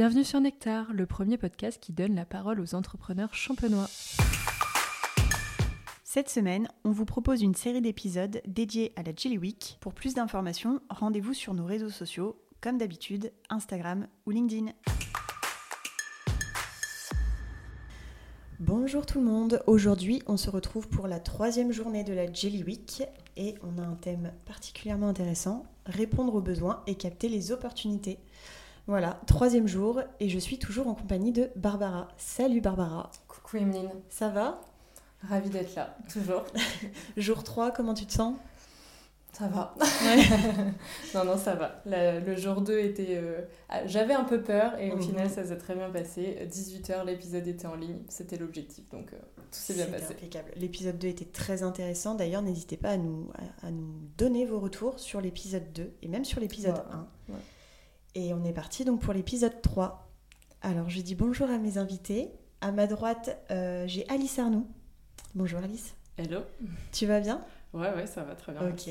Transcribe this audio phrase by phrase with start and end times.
[0.00, 3.86] Bienvenue sur Nectar, le premier podcast qui donne la parole aux entrepreneurs champenois.
[6.04, 9.76] Cette semaine, on vous propose une série d'épisodes dédiés à la Jelly Week.
[9.78, 14.72] Pour plus d'informations, rendez-vous sur nos réseaux sociaux, comme d'habitude, Instagram ou LinkedIn.
[18.58, 22.64] Bonjour tout le monde, aujourd'hui on se retrouve pour la troisième journée de la Jelly
[22.64, 23.02] Week
[23.36, 28.18] et on a un thème particulièrement intéressant, répondre aux besoins et capter les opportunités.
[28.90, 32.08] Voilà, troisième jour et je suis toujours en compagnie de Barbara.
[32.16, 33.08] Salut Barbara.
[33.28, 33.92] Coucou Emeline.
[34.08, 34.62] Ça va?
[35.28, 36.42] Ravie d'être là, toujours.
[37.16, 38.34] jour 3, comment tu te sens?
[39.32, 39.76] Ça va.
[41.14, 41.80] non, non, ça va.
[41.86, 43.10] le jour 2 était...
[43.10, 45.02] Euh, ah, j'avais un peu peur et au mhm.
[45.02, 46.48] final ça s'est très bien passé.
[46.50, 50.14] 18h, l'épisode était en ligne, c'était l'objectif, donc euh, tout s'est bien passé.
[50.14, 50.50] impeccable.
[50.56, 52.16] L'épisode 2 était très intéressant.
[52.16, 53.30] D'ailleurs, n'hésitez pas à nous,
[53.62, 56.82] à, nous donner vos retours sur l'épisode 2 et même sur l'épisode
[57.30, 57.34] 1.
[58.14, 60.10] Et on est parti donc pour l'épisode 3.
[60.62, 62.30] Alors je dis bonjour à mes invités.
[62.60, 64.66] À ma droite, euh, j'ai Alice Arnoux.
[65.34, 65.94] Bonjour Alice.
[66.18, 66.40] Hello.
[66.92, 67.44] Tu vas bien?
[67.72, 68.68] Ouais, ouais, ça va très bien.
[68.68, 68.88] Ok.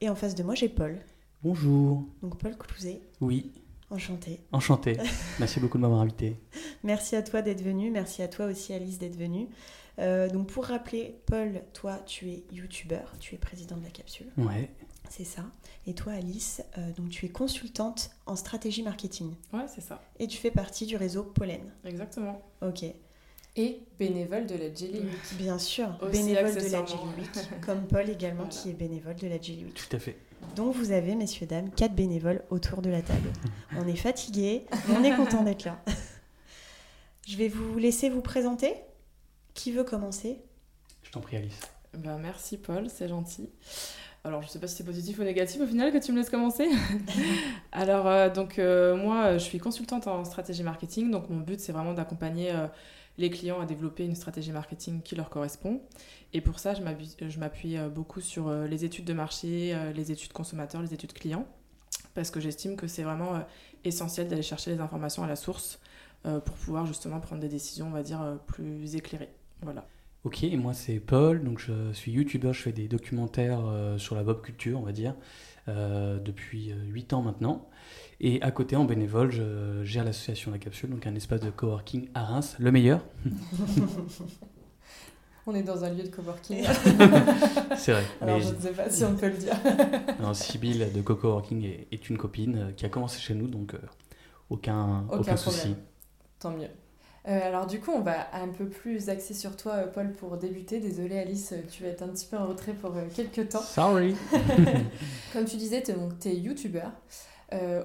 [0.00, 0.98] Et en face de moi, j'ai Paul.
[1.42, 2.04] Bonjour.
[2.22, 3.00] Donc Paul Clouzet.
[3.20, 3.52] Oui.
[3.90, 4.40] Enchanté.
[4.50, 4.96] Enchanté.
[5.38, 6.40] Merci beaucoup de m'avoir invité.
[6.84, 7.90] Merci à toi d'être venu.
[7.90, 9.48] Merci à toi aussi Alice d'être venue.
[9.98, 14.26] Euh, donc pour rappeler, Paul, toi, tu es youtubeur, tu es président de la capsule.
[14.36, 14.70] Ouais.
[15.08, 15.44] C'est ça.
[15.86, 19.34] Et toi, Alice, euh, donc tu es consultante en stratégie marketing.
[19.52, 20.02] Ouais, c'est ça.
[20.18, 21.60] Et tu fais partie du réseau Pollen.
[21.84, 22.42] Exactement.
[22.62, 22.84] Ok.
[23.56, 25.38] Et bénévole de la Jelly Week.
[25.38, 29.40] Bien sûr, bénévole de la Jelly Week, comme Paul également qui est bénévole de la
[29.40, 29.74] Jelly Week.
[29.74, 30.16] Tout à fait.
[30.56, 33.30] Donc vous avez, messieurs, dames, quatre bénévoles autour de la table.
[33.78, 35.80] on est fatigués, on est content d'être là.
[37.26, 38.74] Je vais vous laisser vous présenter.
[39.54, 40.42] Qui veut commencer?
[41.02, 41.58] Je t'en prie, Alice.
[41.94, 43.48] Ben, merci, Paul, c'est gentil.
[44.24, 46.18] Alors, je ne sais pas si c'est positif ou négatif au final que tu me
[46.18, 46.68] laisses commencer.
[47.72, 51.10] Alors, euh, donc, euh, moi, je suis consultante en stratégie marketing.
[51.10, 52.66] Donc, mon but, c'est vraiment d'accompagner euh,
[53.16, 55.80] les clients à développer une stratégie marketing qui leur correspond.
[56.34, 60.92] Et pour ça, je m'appuie beaucoup sur les études de marché, les études consommateurs, les
[60.92, 61.46] études clients.
[62.14, 63.40] Parce que j'estime que c'est vraiment
[63.84, 65.78] essentiel d'aller chercher les informations à la source
[66.24, 69.30] pour pouvoir justement prendre des décisions, on va dire, plus éclairées.
[69.62, 69.86] Voilà.
[70.24, 74.22] Ok, moi c'est Paul, donc je suis youtubeur, je fais des documentaires euh, sur la
[74.22, 75.14] bob culture, on va dire,
[75.68, 77.68] euh, depuis 8 euh, ans maintenant.
[78.20, 82.08] Et à côté, en bénévole, je gère l'association La Capsule, donc un espace de coworking
[82.14, 83.04] à Reims, le meilleur.
[85.46, 86.64] on est dans un lieu de coworking.
[87.76, 88.04] c'est vrai.
[88.22, 89.56] Alors je ne sais pas si on peut le dire.
[90.22, 93.74] non, Sybille de coworking est, est, une copine qui a commencé chez nous, donc
[94.48, 95.74] aucun, aucun, aucun souci.
[96.44, 96.68] Tant mieux.
[97.26, 100.36] Euh, alors du coup, on va un peu plus axer sur toi, euh, Paul, pour
[100.36, 100.78] débuter.
[100.78, 103.62] Désolée, Alice, euh, tu vas être un petit peu en retrait pour quelques temps.
[103.62, 104.14] Sorry.
[105.32, 106.92] Comme tu disais, tu es, youtubeur.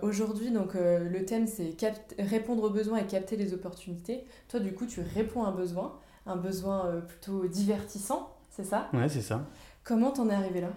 [0.02, 1.75] Aujourd'hui, donc le thème c'est
[2.18, 4.25] répondre aux besoins et capter les opportunités.
[4.50, 8.90] Toi, du coup, tu réponds à un besoin, un besoin plutôt divertissant, c'est ça?
[8.94, 9.46] Ouais, c'est ça.
[9.84, 10.69] Comment t'en es arrivé là?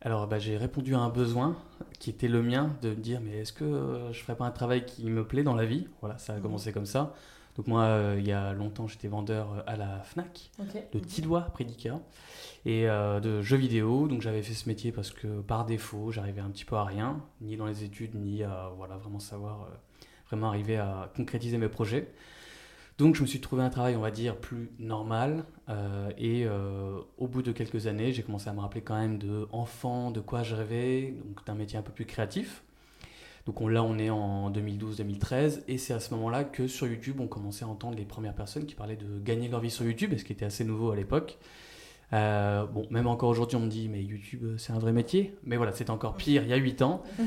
[0.00, 1.56] Alors bah, j'ai répondu à un besoin
[1.98, 4.84] qui était le mien de me dire mais est-ce que je ferais pas un travail
[4.84, 5.88] qui me plaît dans la vie?
[6.00, 6.42] Voilà, ça a mmh.
[6.42, 7.14] commencé comme ça.
[7.58, 10.52] Donc moi, euh, il y a longtemps, j'étais vendeur euh, à la FNAC,
[10.92, 12.00] de petits doigts prédicateurs,
[12.64, 14.06] et euh, de jeux vidéo.
[14.06, 17.20] Donc j'avais fait ce métier parce que par défaut, j'arrivais un petit peu à rien,
[17.40, 19.68] ni dans les études, ni à voilà, vraiment savoir,
[20.28, 22.12] vraiment arriver à concrétiser mes projets.
[22.98, 25.44] Donc je me suis trouvé un travail, on va dire, plus normal.
[26.18, 26.46] et
[27.16, 30.20] au bout de quelques années, j'ai commencé à me rappeler quand même de enfant, de
[30.20, 32.62] quoi je rêvais, donc d'un métier un peu plus créatif.
[33.48, 37.26] Donc là, on est en 2012-2013, et c'est à ce moment-là que sur YouTube, on
[37.26, 40.22] commençait à entendre les premières personnes qui parlaient de gagner leur vie sur YouTube, ce
[40.22, 41.38] qui était assez nouveau à l'époque.
[42.12, 45.34] Euh, bon, même encore aujourd'hui, on me dit, mais YouTube, c'est un vrai métier.
[45.44, 47.02] Mais voilà, c'était encore pire il y a 8 ans.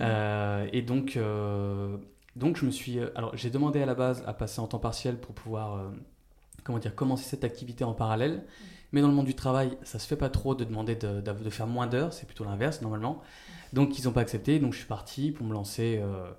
[0.00, 1.96] Euh, et donc, euh,
[2.36, 2.98] donc, je me suis.
[3.14, 5.92] Alors, j'ai demandé à la base à passer en temps partiel pour pouvoir,
[6.64, 8.44] comment dire, commencer cette activité en parallèle.
[8.94, 11.50] Mais dans le monde du travail, ça se fait pas trop de demander de, de
[11.50, 13.22] faire moins d'heures, c'est plutôt l'inverse normalement.
[13.72, 16.30] Donc ils n'ont pas accepté, donc je suis parti pour me lancer, euh,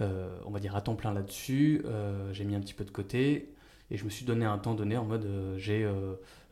[0.00, 1.82] euh, on va dire, à temps plein là-dessus.
[1.84, 3.52] Euh, j'ai mis un petit peu de côté
[3.90, 5.28] et je me suis donné un temps donné en mode
[5.58, 5.86] j'ai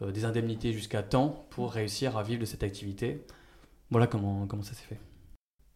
[0.02, 3.24] des indemnités jusqu'à temps pour réussir à vivre de cette activité.
[3.90, 5.09] Voilà comment, comment ça s'est fait.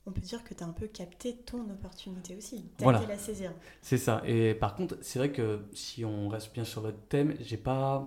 [0.07, 2.65] On peut dire que tu as un peu capté ton opportunité aussi.
[2.79, 3.53] Tu été la saisir.
[3.81, 4.23] C'est ça.
[4.27, 8.07] Et par contre, c'est vrai que si on reste bien sur votre thème, j'ai pas.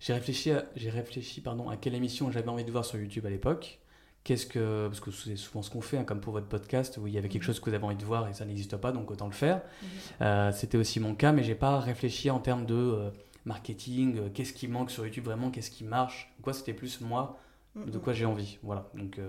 [0.00, 3.26] J'ai réfléchi, à, j'ai réfléchi pardon, à quelle émission j'avais envie de voir sur YouTube
[3.26, 3.80] à l'époque.
[4.22, 4.86] Qu'est-ce que.
[4.88, 7.18] Parce que c'est souvent ce qu'on fait, hein, comme pour votre podcast, où il y
[7.18, 7.46] avait quelque mhm.
[7.46, 9.56] chose que vous avez envie de voir et ça n'existe pas, donc autant le faire.
[9.56, 9.88] Mhm.
[10.20, 13.10] Euh, c'était aussi mon cas, mais j'ai pas réfléchi en termes de euh,
[13.46, 16.34] marketing, euh, qu'est-ce qui manque sur YouTube vraiment, qu'est-ce qui marche.
[16.42, 17.38] Quoi, c'était plus moi,
[17.76, 18.58] de quoi j'ai envie.
[18.62, 18.90] Voilà.
[18.94, 19.20] Donc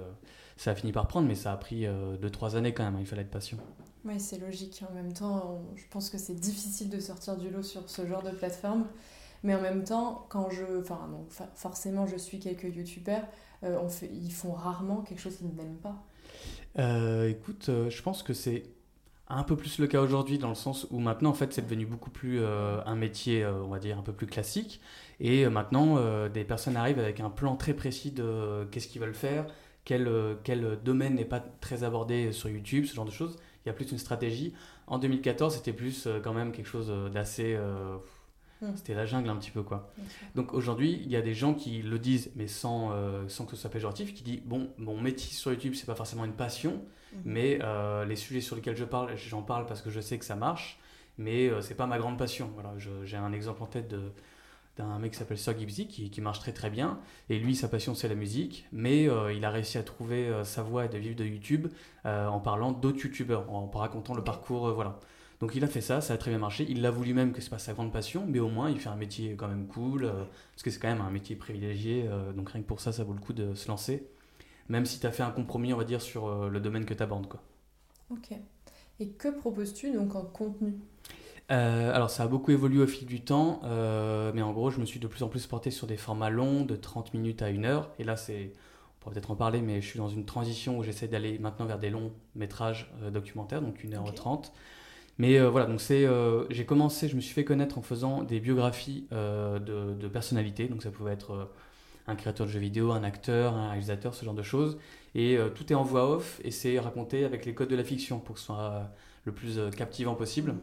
[0.58, 3.06] ça a fini par prendre, mais ça a pris 2-3 années quand même, hein, il
[3.06, 3.58] fallait être patient.
[4.04, 4.84] Oui, c'est logique.
[4.90, 8.24] En même temps, je pense que c'est difficile de sortir du lot sur ce genre
[8.24, 8.88] de plateforme.
[9.44, 10.64] Mais en même temps, quand je.
[10.80, 13.24] Enfin, donc, forcément, je suis quelques youtubeurs,
[13.64, 16.04] euh, on fait, ils font rarement quelque chose qu'ils n'aiment pas.
[16.80, 18.64] Euh, écoute, euh, je pense que c'est
[19.38, 21.86] un peu plus le cas aujourd'hui dans le sens où maintenant en fait c'est devenu
[21.86, 24.82] beaucoup plus un métier on va dire un peu plus classique.
[25.20, 25.98] Et maintenant
[26.30, 29.46] des personnes arrivent avec un plan très précis de qu'est-ce qu'ils veulent faire
[29.84, 30.10] quel,
[30.44, 33.38] quel domaine n'est pas très abordé sur YouTube ce genre de choses.
[33.66, 34.54] Il y a plus une stratégie.
[34.88, 37.58] En 2014 c'était plus quand même quelque chose d'assez
[38.62, 38.76] Hmm.
[38.76, 39.92] C'était la jungle un petit peu quoi.
[40.36, 43.56] Donc aujourd'hui, il y a des gens qui le disent, mais sans, euh, sans que
[43.56, 46.82] ce soit péjoratif, qui disent bon, mon métier sur YouTube, c'est pas forcément une passion,
[47.14, 47.20] hmm.
[47.26, 50.26] mais euh, les sujets sur lesquels je parle, j'en parle parce que je sais que
[50.26, 50.80] ça marche,
[51.18, 52.52] mais euh, c'est pas ma grande passion.
[52.54, 52.74] Voilà,
[53.04, 53.94] j'ai un exemple en tête
[54.78, 57.00] d'un mec qui s'appelle Sir Gibbsy qui, qui, marche très très bien
[57.30, 59.04] et lui sa passion c'est la musique mais
[59.36, 61.68] il a réussi à trouver sa voie et de vivre de YouTube
[62.06, 64.98] en parlant d'autres youtubeurs en, racontant le parcours voilà
[65.42, 66.68] donc il a fait ça, ça a très bien marché.
[66.70, 68.96] Il l'avoue lui-même que c'est pas sa grande passion, mais au moins il fait un
[68.96, 70.24] métier quand même cool, euh,
[70.54, 72.06] parce que c'est quand même un métier privilégié.
[72.08, 74.08] Euh, donc rien que pour ça, ça vaut le coup de se lancer,
[74.72, 76.94] même si tu as fait un compromis, on va dire, sur euh, le domaine que
[76.94, 77.28] tu abordes.
[77.28, 77.42] Quoi.
[78.10, 78.32] Ok.
[79.00, 80.76] Et que proposes-tu donc en contenu?
[81.50, 83.60] Alors ça a beaucoup évolué au fil du temps,
[84.34, 86.64] mais en gros je me suis de plus en plus porté sur des formats longs,
[86.64, 87.92] de 30 minutes à 1 heure.
[88.00, 90.84] Et là c'est, on pourra peut-être en parler, mais je suis dans une transition où
[90.84, 94.52] j'essaie d'aller maintenant vers des longs métrages documentaires, donc 1h30.
[95.22, 98.24] Mais euh, voilà, donc c'est, euh, j'ai commencé, je me suis fait connaître en faisant
[98.24, 100.68] des biographies euh, de, de, personnalités.
[100.68, 101.52] Donc ça pouvait être
[102.08, 104.78] un créateur de jeux vidéo, un acteur, un réalisateur, ce genre de choses.
[105.16, 108.20] Et tout est en voix off et c'est raconté avec les codes de la fiction
[108.20, 108.90] pour que ce soit
[109.26, 110.56] le plus captivant possible.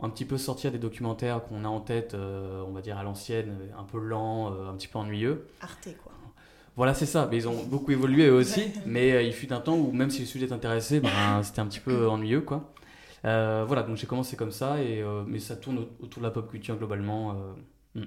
[0.00, 3.54] Un petit peu sortir des documentaires qu'on a en tête, on va dire à l'ancienne,
[3.78, 5.46] un peu lent, un petit peu ennuyeux.
[5.60, 6.12] Arte quoi.
[6.74, 7.28] Voilà, c'est ça.
[7.30, 8.62] Mais ils ont beaucoup évolué eux aussi.
[8.86, 11.80] Mais il fut un temps où même si le sujet t'intéressait, ben, c'était un petit
[11.80, 12.72] peu ennuyeux quoi.
[13.24, 16.32] Euh, voilà, donc j'ai commencé comme ça, et, euh, mais ça tourne autour de la
[16.32, 17.36] pop culture globalement.
[17.96, 18.04] Euh,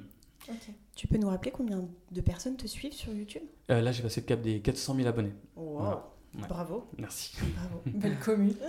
[0.96, 3.44] Tu peux nous rappeler combien de personnes te suivent sur YouTube?
[3.68, 5.34] Là, j'ai passé le cap des 400 000 abonnés.
[6.34, 6.86] Bravo.
[6.98, 7.36] Merci.
[7.56, 7.82] Bravo.
[7.86, 8.56] Belle commune.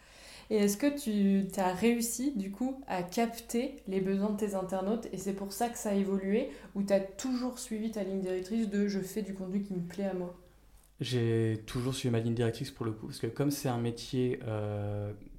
[0.50, 5.08] Et est-ce que tu as réussi du coup à capter les besoins de tes internautes
[5.12, 8.20] et c'est pour ça que ça a évolué ou tu as toujours suivi ta ligne
[8.20, 10.38] directrice de je fais du contenu qui me plaît à moi
[11.00, 14.38] J'ai toujours suivi ma ligne directrice pour le coup parce que comme c'est un métier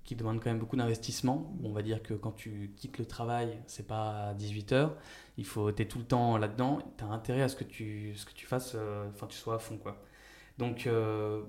[0.08, 1.54] qui demande quand même beaucoup d'investissement.
[1.64, 4.96] On va dire que quand tu quittes le travail, c'est pas à 18 heures.
[5.38, 6.80] Il faut, es tout le temps là-dedans.
[6.98, 9.56] Tu as intérêt à ce que tu, ce que tu fasses, euh, enfin, tu sois
[9.56, 10.02] à fond, quoi.
[10.58, 11.42] Donc euh,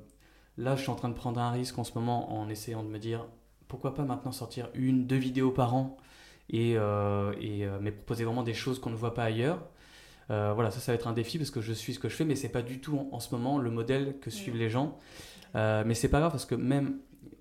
[0.58, 2.88] là, je suis en train de prendre un risque en ce moment en essayant de
[2.88, 3.26] me dire
[3.68, 5.96] pourquoi pas maintenant sortir une, deux vidéos par an
[6.50, 9.66] et, euh, et mais proposer vraiment des choses qu'on ne voit pas ailleurs.
[10.28, 12.24] voilà, ça, ça va être un défi parce que je suis ce que je fais,
[12.24, 14.98] mais c'est pas du tout en, ce moment le modèle que suivent les gens.
[15.54, 16.98] mais c'est pas grave parce que même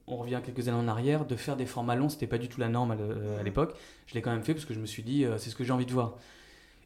[0.07, 2.61] on revient quelques années en arrière, de faire des formats longs, c'était pas du tout
[2.61, 2.95] la norme
[3.39, 3.75] à l'époque.
[4.07, 5.65] Je l'ai quand même fait parce que je me suis dit, euh, c'est ce que
[5.65, 6.15] j'ai envie de voir.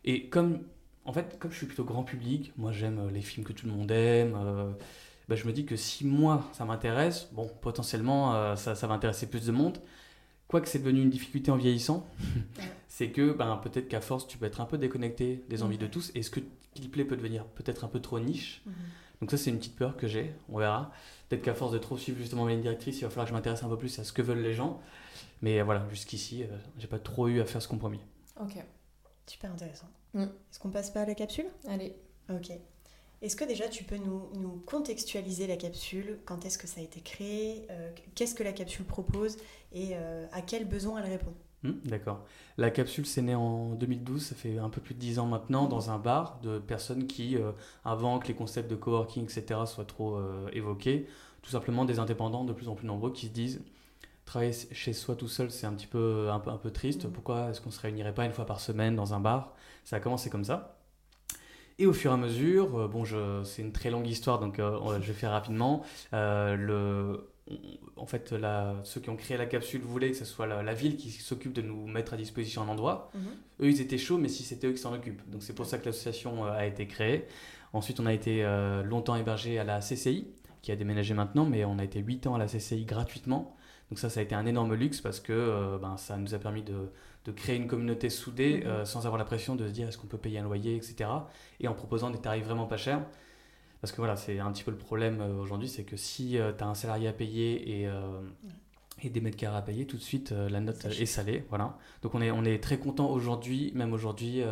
[0.03, 0.59] Et comme,
[1.06, 3.68] en fait, comme je suis plutôt grand public, moi j'aime euh, les films que tout
[3.68, 4.71] le monde aime, euh,
[5.30, 9.45] bah, je me dis que si moi ça m'intéresse, bon, potentiellement ça, va intéresser plus
[9.45, 9.77] de monde.
[10.48, 12.06] Quoique c'est devenu une difficulté en vieillissant,
[12.89, 15.88] c'est que ben, peut-être qu'à force tu peux être un peu déconnecté des envies de
[15.88, 16.42] tous et ce que
[16.74, 18.62] qui plaît peut devenir peut-être un peu trop niche.
[18.65, 18.71] Mmh.
[19.21, 20.92] Donc ça c'est une petite peur que j'ai, on verra.
[21.30, 23.36] Peut-être qu'à force de trop suivre justement ma ligne directrice, il va falloir que je
[23.36, 24.81] m'intéresse un peu plus à ce que veulent les gens.
[25.42, 26.47] Mais voilà, jusqu'ici, euh,
[26.78, 27.99] j'ai pas trop eu à faire ce compromis.
[28.40, 28.57] Ok.
[29.31, 29.88] Super intéressant.
[30.14, 30.23] Mm.
[30.23, 31.45] Est-ce qu'on passe pas à la capsule?
[31.66, 31.95] Allez.
[32.30, 32.52] Ok.
[33.21, 36.19] Est-ce que déjà tu peux nous, nous contextualiser la capsule?
[36.26, 37.66] Quand est-ce que ça a été créé?
[37.69, 39.38] Euh, Qu'est-ce que la capsule propose?
[39.71, 41.33] Et euh, à quels besoins elle répond?
[41.64, 42.26] Hmm, d'accord.
[42.57, 45.68] La capsule s'est née en 2012, ça fait un peu plus de 10 ans maintenant,
[45.68, 47.54] dans un bar de personnes qui, euh,
[47.85, 51.07] avant que les concepts de coworking, etc., soient trop euh, évoqués,
[51.42, 53.61] tout simplement des indépendants de plus en plus nombreux qui se disent
[54.31, 57.06] travailler chez soi tout seul, c'est un petit peu, un peu, un peu triste.
[57.06, 57.11] Hmm.
[57.11, 59.56] Pourquoi est-ce qu'on ne se réunirait pas une fois par semaine dans un bar?
[59.83, 60.78] Ça a commencé comme ça.
[61.80, 63.04] Et au fur et à mesure, euh, bon,
[63.44, 65.83] c'est une très longue histoire, donc je vais faire rapidement.
[66.11, 67.31] le,
[67.95, 68.33] en fait,
[68.83, 71.61] ceux qui ont créé la capsule voulaient que ce soit la, ville qui s'occupe de
[71.61, 73.11] nous mettre à disposition un endroit.
[73.14, 73.21] Mhm.
[73.61, 75.28] Eux, ils étaient chauds, mais si c'était eux qui s'en occupent.
[75.30, 77.28] Donc c'est pour ça que l'association euh, a été créée.
[77.73, 80.28] Ensuite, on a été euh, longtemps hébergé à la CCI,
[80.61, 83.56] qui a déménagé maintenant, mais on a été 8 ans à la CCI gratuitement.
[83.92, 86.40] Donc ça, ça a été un énorme luxe parce que euh, ben, ça nous a
[86.40, 88.86] permis de, créer une communauté soudée mhm.
[88.86, 91.07] sans avoir la pression de se dire est-ce qu'on peut payer un loyer, etc.
[91.60, 93.02] Et en proposant des tarifs vraiment pas chers.
[93.81, 96.54] Parce que voilà, c'est un petit peu le problème euh, aujourd'hui, c'est que si euh,
[96.56, 98.21] tu as un salarié à payer et, euh,
[99.02, 101.44] et des mètres carrés à payer, tout de suite, la note est, salée.
[101.50, 101.78] Voilà.
[102.04, 104.44] Donc on est, on est très content aujourd'hui, même aujourd'hui,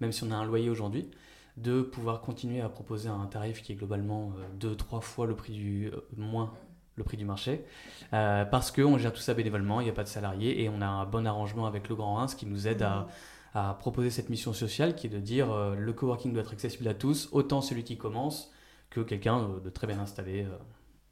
[0.00, 1.08] même si on a un loyer aujourd'hui,
[1.56, 5.54] de pouvoir continuer à proposer un tarif qui est globalement deux, trois fois le prix
[5.54, 6.52] du moins
[6.96, 7.64] le prix du marché,
[8.10, 10.86] parce qu'on gère tout ça bénévolement, il n'y a pas de salariés et on a
[10.86, 13.06] un bon arrangement avec le Grand 1, ce qui nous aide à,
[13.54, 16.94] à, proposer cette mission sociale qui est de dire le coworking doit être accessible à
[16.94, 18.50] tous, autant celui qui commence
[18.88, 20.46] que quelqu'un de très bien installé.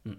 [0.06, 0.14] Hmm.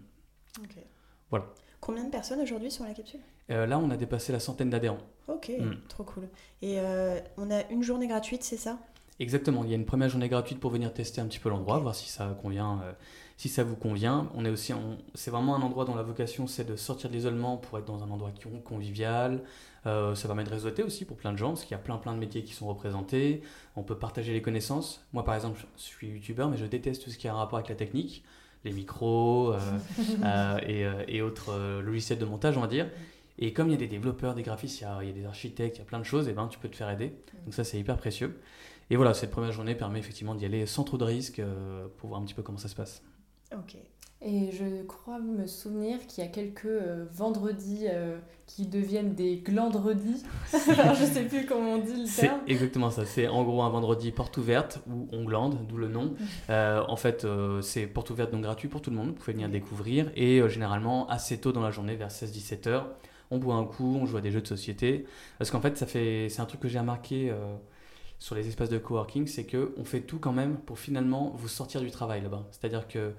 [1.32, 1.46] Voilà.
[1.86, 3.20] Combien de personnes aujourd'hui sur la capsule?
[3.52, 4.98] Euh, Là, on a dépassé la centaine d'adhérents.
[5.28, 5.74] Ok, hmm.
[5.88, 6.28] trop cool.
[6.64, 8.80] Et euh, on a une journée gratuite, c'est ça?
[9.20, 9.64] Exactement.
[9.64, 11.94] Il y a une première journée gratuite pour venir tester un petit peu l'endroit, voir
[11.94, 12.92] si ça convient, euh,
[13.38, 14.30] si ça vous convient.
[14.36, 14.74] On est aussi,
[15.14, 18.04] c'est vraiment un endroit dont la vocation c'est de sortir de l'isolement pour être dans
[18.04, 18.32] un endroit
[18.64, 19.44] convivial.
[19.84, 22.14] ça permet de réseauter aussi pour plein de gens, parce qu'il y a plein plein
[22.14, 23.42] de métiers qui sont représentés.
[23.76, 25.06] On peut partager les connaissances.
[25.14, 27.58] Moi, par exemple, je suis youtubeur, mais je déteste tout ce qui a un rapport
[27.60, 28.24] avec la technique
[28.66, 29.60] les micros euh,
[30.24, 32.90] euh, euh, et, autres logiciels de montage, on va dire.
[33.38, 35.80] Et comme il y a des développeurs, des graphistes, il y a, des architectes, il
[35.80, 37.14] y a plein de choses, et ben tu peux te faire aider.
[37.46, 38.42] Donc ça, c'est hyper précieux.
[38.90, 41.42] Et voilà, cette première journée permet effectivement d'y aller sans trop de risques
[41.98, 43.04] pour voir un petit peu comment ça se passe.
[43.54, 43.78] Ok.
[44.22, 49.38] Et je crois me souvenir qu'il y a quelques euh, vendredis euh, qui deviennent des
[49.38, 50.24] glandredis.
[50.80, 52.40] Alors, je sais plus comment on dit le terme.
[52.46, 53.06] C'est exactement ça.
[53.06, 56.16] C'est en gros un vendredi porte ouverte où on glande, d'où le nom.
[56.50, 57.26] Euh, en fait,
[57.62, 59.08] c'est porte ouverte donc gratuit pour tout le monde.
[59.10, 60.12] Vous pouvez venir découvrir.
[60.16, 62.88] Et généralement, assez tôt dans la journée, vers 16-17 heures,
[63.32, 65.06] on boit un coup, on joue à des jeux de société.
[65.40, 66.30] Parce qu'en fait, ça fait...
[66.30, 67.34] c'est un truc que j'ai remarqué
[68.20, 71.82] sur les espaces de coworking, c'est qu'on fait tout quand même pour finalement vous sortir
[71.82, 72.48] du travail là-bas.
[72.52, 73.14] C'est-à-dire que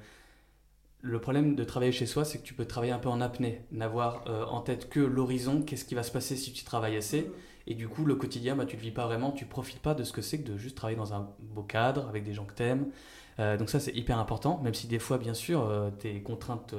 [1.02, 3.62] le problème de travailler chez soi, c'est que tu peux travailler un peu en apnée,
[3.70, 7.30] n'avoir euh, en tête que l'horizon, qu'est-ce qui va se passer si tu travailles assez.
[7.66, 9.94] Et du coup, le quotidien, bah, tu ne le vis pas vraiment, tu profites pas
[9.94, 12.44] de ce que c'est que de juste travailler dans un beau cadre, avec des gens
[12.44, 12.86] que tu aimes.
[13.38, 16.74] Euh, donc ça, c'est hyper important, même si des fois, bien sûr, euh, tes contraintes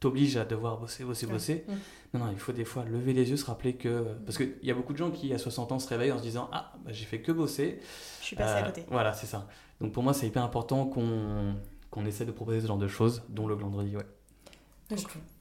[0.00, 1.64] t'obligent à devoir bosser, bosser, bosser.
[1.66, 1.72] Mm.
[2.14, 4.14] Non, non, il faut des fois lever les yeux, se rappeler que...
[4.26, 6.22] Parce qu'il y a beaucoup de gens qui, à 60 ans, se réveillent en se
[6.22, 7.80] disant «Ah, bah, j'ai fait que bosser.
[8.20, 9.48] Je suis passé à côté.» Voilà, c'est ça.
[9.80, 11.54] Donc pour moi, c'est hyper important qu'on
[11.92, 14.06] qu'on essaie de proposer ce genre de choses, dont le glandredi, ouais.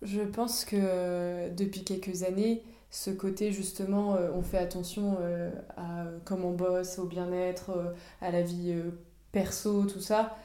[0.01, 5.49] Je, pense que euh, depuis quelques années, ce côté justement, euh, on fait attention euh,
[5.77, 7.71] à comment on bosse, au bien-être,
[8.21, 8.75] à la vie
[9.31, 10.37] perso, tout ça,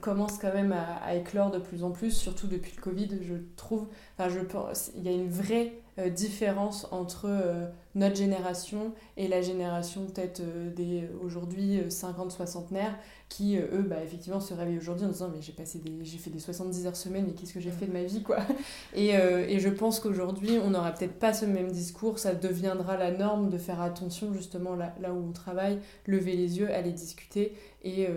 [0.00, 3.34] commence quand même à, à, éclore de plus en plus, surtout depuis le Covid, je
[3.56, 3.88] trouve.
[4.16, 9.28] Enfin, je pense, il y a une vraie euh, différence entre euh, notre génération et
[9.28, 12.98] la génération peut-être euh, des aujourd'hui 50 soixantenaires
[13.28, 16.30] qui eux bah, effectivement se réveillent aujourd'hui en disant mais j'ai passé des j'ai fait
[16.30, 18.38] des 70 heures semaine mais qu'est-ce que j'ai fait de ma vie quoi?
[18.96, 22.18] Et, et je pense qu'aujourd'hui on n'aura peut-être pas ce même discours.
[22.18, 26.58] Ça deviendra la norme de faire attention justement là, là où on travaille lever les
[26.58, 28.08] yeux aller discuter et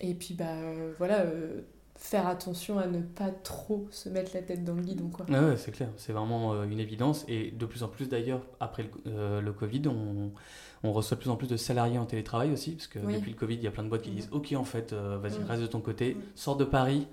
[0.00, 0.54] et puis bah
[0.98, 1.24] voilà
[1.98, 5.10] faire attention à ne pas trop se mettre la tête dans le guidon.
[5.10, 5.26] Quoi.
[5.28, 7.24] ouais, c'est clair, c'est vraiment euh, une évidence.
[7.26, 10.32] Et de plus en plus d'ailleurs, après le, euh, le Covid, on,
[10.84, 13.36] on, reçoit de plus en plus de salariés en télétravail aussi, parce que depuis le
[13.36, 14.36] Covid, il y a plein de boîtes qui disent, mm.
[14.36, 15.46] ok en fait, euh, vas-y, mm.
[15.46, 16.20] reste de ton côté, mm.
[16.36, 17.08] sors de Paris,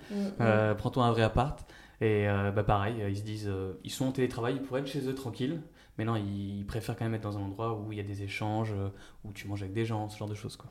[0.78, 1.66] prends-toi un vrai appart.
[2.02, 3.50] Et bah, pareil, ils se disent,
[3.84, 5.62] ils sont en télétravail, ils pourraient être chez eux tranquilles.
[5.98, 8.22] Mais non, ils préfèrent quand même être dans un endroit où il y a des
[8.22, 8.74] échanges,
[9.24, 10.58] où tu manges avec des gens, ce genre de choses.
[10.58, 10.70] Quoi.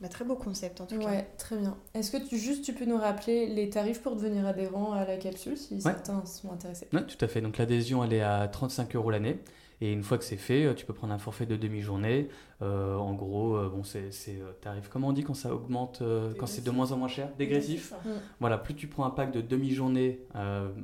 [0.00, 1.06] Bah, très beau concept en tout cas.
[1.06, 1.76] Ouais, très bien.
[1.94, 5.16] Est-ce que tu, juste tu peux nous rappeler les tarifs pour devenir adhérent à la
[5.16, 6.88] capsule si certains sont intéressés?
[6.92, 7.40] Oui, tout à fait.
[7.40, 9.40] Donc l'adhésion elle est à 35 euros l'année.
[9.80, 12.28] Et une fois que c'est fait, tu peux prendre un forfait de demi-journée.
[12.62, 16.02] Euh, en gros, euh, bon, c'est euh, tarif, comment on dit quand ça augmente,
[16.38, 17.28] quand c'est de moins en moins cher?
[17.38, 17.92] Dégressif.
[18.40, 20.20] Voilà, plus tu prends un pack de demi-journée,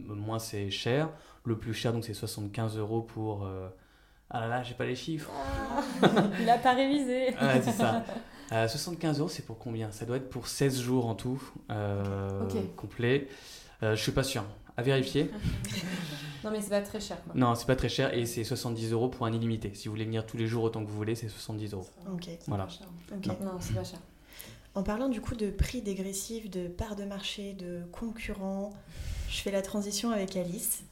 [0.09, 1.11] moins c'est cher.
[1.45, 3.49] Le plus cher, donc c'est 75 euros pour...
[4.35, 5.31] Ah là là, j'ai pas les chiffres.
[6.03, 6.09] Ah,
[6.41, 7.27] il a pas révisé.
[7.27, 8.03] ouais, c'est ça.
[8.51, 9.91] 75 euros, c'est pour combien?
[9.93, 12.45] Ça doit être pour 16 jours en tout, euh,
[12.77, 13.29] complet.
[13.83, 14.45] Euh, je suis pas sûr.
[14.77, 15.31] À vérifier.
[16.45, 17.23] non, mais c'est pas très cher.
[17.25, 17.33] Quoi.
[17.35, 19.71] Non, c'est pas très cher et c'est 70 euros pour un illimité.
[19.75, 21.87] Si vous voulez venir tous les jours autant que vous voulez, c'est 70 euros.
[22.11, 22.29] Ok.
[22.47, 22.69] Voilà.
[23.11, 23.99] Non, c'est pas cher.
[24.75, 28.73] En parlant du coup de prix dégressif, de part de marché, de concurrents,
[29.29, 30.85] je fais la transition avec Alice.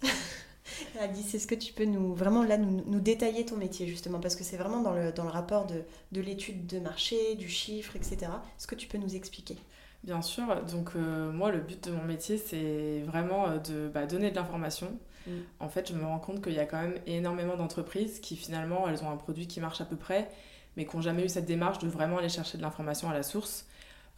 [1.01, 4.45] Alice, est-ce que tu peux nous vraiment là nous, détailler ton métier justement parce que
[4.45, 8.19] c'est vraiment dans le, dans le rapport de, de l'étude de marché, du chiffre, etc.
[8.59, 9.57] Est-ce que tu peux nous expliquer?
[10.03, 14.07] Bien sûr, donc euh, moi le but de mon métier c'est vraiment euh, de bah,
[14.07, 14.99] donner de l'information.
[15.27, 15.31] Mm.
[15.61, 18.89] En fait, je me rends compte qu'il y a quand même énormément d'entreprises qui finalement
[18.89, 20.31] elles ont un produit qui marche à peu près,
[20.77, 23.23] mais qui n'ont jamais eu cette démarche de vraiment aller chercher de l'information à la
[23.23, 23.67] source.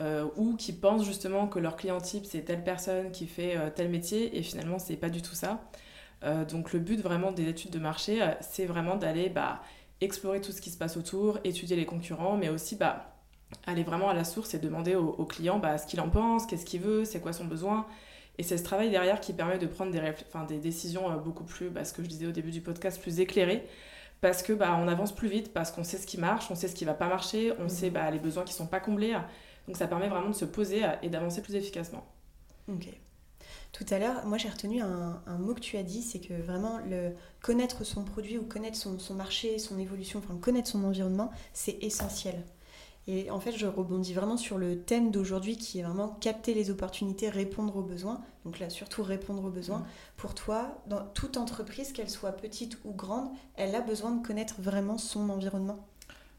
[0.00, 3.88] Euh, ou qui pensent justement que leur client type c'est telle personne qui fait tel
[3.88, 5.61] métier et finalement c'est pas du tout ça.
[6.25, 9.62] Euh, donc le but vraiment des études de marché, euh, c'est vraiment d'aller bah,
[10.00, 13.17] explorer tout ce qui se passe autour, étudier les concurrents, mais aussi bah,
[13.67, 16.64] aller vraiment à la source et demander au, client bah, ce qu'il en pense, qu'est-ce
[16.64, 17.87] qu'il veut, c'est quoi son besoin.
[18.38, 20.00] Et c'est ce travail derrière qui permet de prendre des,
[20.49, 23.21] des décisions euh, beaucoup plus, bah, ce que je disais au début du podcast, plus
[23.21, 23.67] éclairées.
[24.21, 26.69] Parce que bah, on avance plus vite, parce qu'on sait ce qui marche, on sait
[26.69, 27.69] ce qui va pas marcher, on mmh.
[27.69, 29.17] sait bah, les besoins qui sont pas comblés.
[29.67, 32.07] Donc ça permet vraiment de se poser et d'avancer plus efficacement.
[32.69, 32.88] Ok.
[33.73, 36.79] Tout à l'heure, moi j'ai retenu un, mot que tu as dit, c'est que vraiment
[36.88, 41.31] le connaître son produit ou connaître son, son marché, son évolution, enfin connaître son environnement,
[41.55, 42.45] c'est essentiel.
[43.09, 46.71] Et en fait, je rebondis vraiment sur le thème d'aujourd'hui qui est vraiment capter les
[46.71, 48.21] opportunités, répondre aux besoins.
[48.45, 49.79] Donc là, surtout répondre aux besoins.
[49.79, 49.87] Mm.
[50.17, 54.61] Pour toi, dans toute entreprise, qu'elle soit petite ou grande, elle a besoin de connaître
[54.61, 55.85] vraiment son environnement.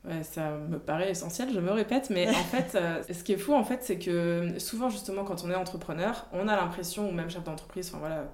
[0.05, 3.37] Ouais, ça me paraît essentiel, je me répète, mais en fait, euh, ce qui est
[3.37, 7.13] fou, en fait, c'est que souvent, justement, quand on est entrepreneur, on a l'impression, ou
[7.13, 8.25] même chef d'entreprise, enfin voilà,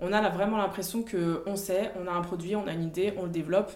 [0.00, 3.24] on a vraiment l'impression qu'on sait, on a un produit, on a une idée, on
[3.24, 3.72] le développe,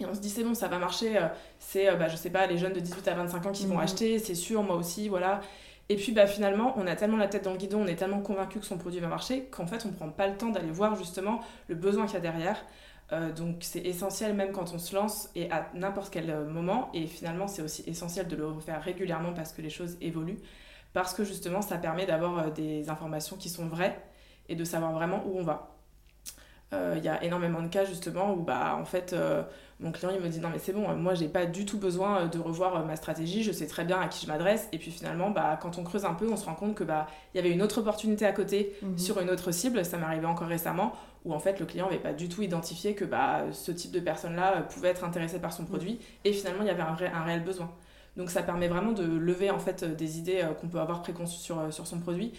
[0.00, 1.16] et on se dit, c'est bon, ça va marcher.
[1.16, 3.66] Euh, c'est, euh, bah, je sais pas, les jeunes de 18 à 25 ans qui
[3.66, 3.82] vont mhm.
[3.82, 5.40] acheter, c'est sûr, moi aussi, voilà.
[5.88, 8.20] Et puis bah, finalement, on a tellement la tête dans le guidon, on est tellement
[8.20, 10.70] convaincu que son produit va marcher qu'en fait, on ne prend pas le temps d'aller
[10.70, 12.64] voir justement le besoin qu'il y a derrière.
[13.12, 16.90] Euh, donc c'est essentiel même quand on se lance et à n'importe quel moment.
[16.94, 20.40] Et finalement, c'est aussi essentiel de le refaire régulièrement parce que les choses évoluent.
[20.92, 24.00] Parce que justement, ça permet d'avoir des informations qui sont vraies
[24.48, 25.72] et de savoir vraiment où on va.
[26.72, 29.14] Il y a énormément de cas justement où bah, en fait
[29.80, 32.20] mon client il me dit non mais c'est bon moi j'ai pas du tout besoin
[32.20, 34.78] euh, de revoir euh, ma stratégie je sais très bien à qui je m'adresse et
[34.78, 37.36] puis finalement bah quand on creuse un peu on se rend compte que bah il
[37.36, 38.96] y avait une autre opportunité à côté mhm.
[38.96, 40.94] sur une autre cible ça m'est arrivé encore récemment
[41.26, 44.00] où en fait le client n'avait pas du tout identifié que bah ce type de
[44.00, 45.68] personne là euh, pouvait être intéressé par son mhm.
[45.68, 45.98] produit.
[46.24, 47.70] Et finalement il y avait un, vrai, un réel besoin.
[48.16, 51.70] Donc ça permet vraiment de lever en fait des idées qu'on peut avoir préconçues sur,
[51.70, 52.32] sur son produit.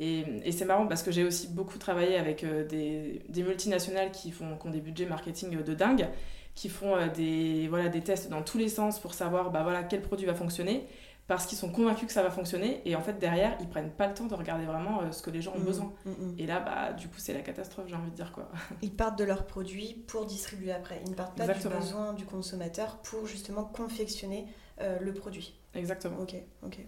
[0.00, 4.30] Et, et c'est marrant parce que j'ai aussi beaucoup travaillé avec des, des multinationales qui,
[4.30, 6.08] font, qui ont des budgets marketing de dingue
[6.58, 9.84] qui font euh, des, voilà, des tests dans tous les sens pour savoir bah, voilà,
[9.84, 10.84] quel produit va fonctionner,
[11.28, 14.08] parce qu'ils sont convaincus que ça va fonctionner, et en fait derrière, ils prennent pas
[14.08, 15.92] le temps de regarder vraiment euh, ce que les gens ont mmh, besoin.
[16.06, 16.34] Mmh, mmh.
[16.38, 18.48] Et là, bah, du coup, c'est la catastrophe, j'ai envie de dire quoi.
[18.82, 22.24] Ils partent de leurs produits pour distribuer après, ils ne partent pas du besoin du
[22.24, 24.46] consommateur pour justement confectionner
[24.80, 25.60] euh, le produit.
[25.74, 26.18] Exactement.
[26.18, 26.78] Ok, ok.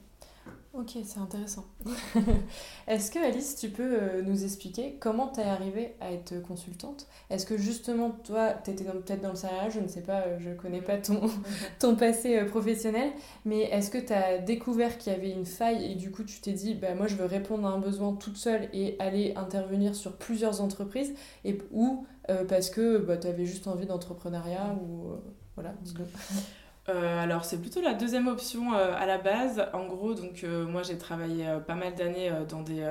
[0.72, 1.64] Ok, c'est intéressant.
[2.86, 7.08] Est-ce que Alice, tu peux euh, nous expliquer comment tu es arrivée à être consultante?
[7.28, 10.38] Est-ce que justement, toi, tu étais peut-être dans le salariat, je ne sais pas, euh,
[10.38, 11.22] je ne connais pas ton,
[11.80, 13.10] ton passé euh, professionnel,
[13.44, 16.40] mais est-ce que tu as découvert qu'il y avait une faille et du coup tu
[16.40, 19.96] t'es dit, bah, moi je veux répondre à un besoin toute seule et aller intervenir
[19.96, 21.12] sur plusieurs entreprises
[21.44, 22.06] et, ou
[22.48, 25.16] parce que bah, tu avais juste envie d'entrepreneuriat ou
[25.56, 26.04] voilà, dis-le.
[26.90, 29.64] Euh, alors c'est plutôt la deuxième option euh, à la base.
[29.72, 32.84] En gros, donc euh, moi j'ai travaillé pas mal d'années dans des,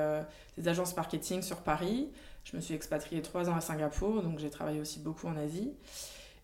[0.66, 2.08] agences marketing sur Paris.
[2.44, 5.72] Je me suis expatriée trois ans à Singapour, donc j'ai travaillé aussi beaucoup en Asie.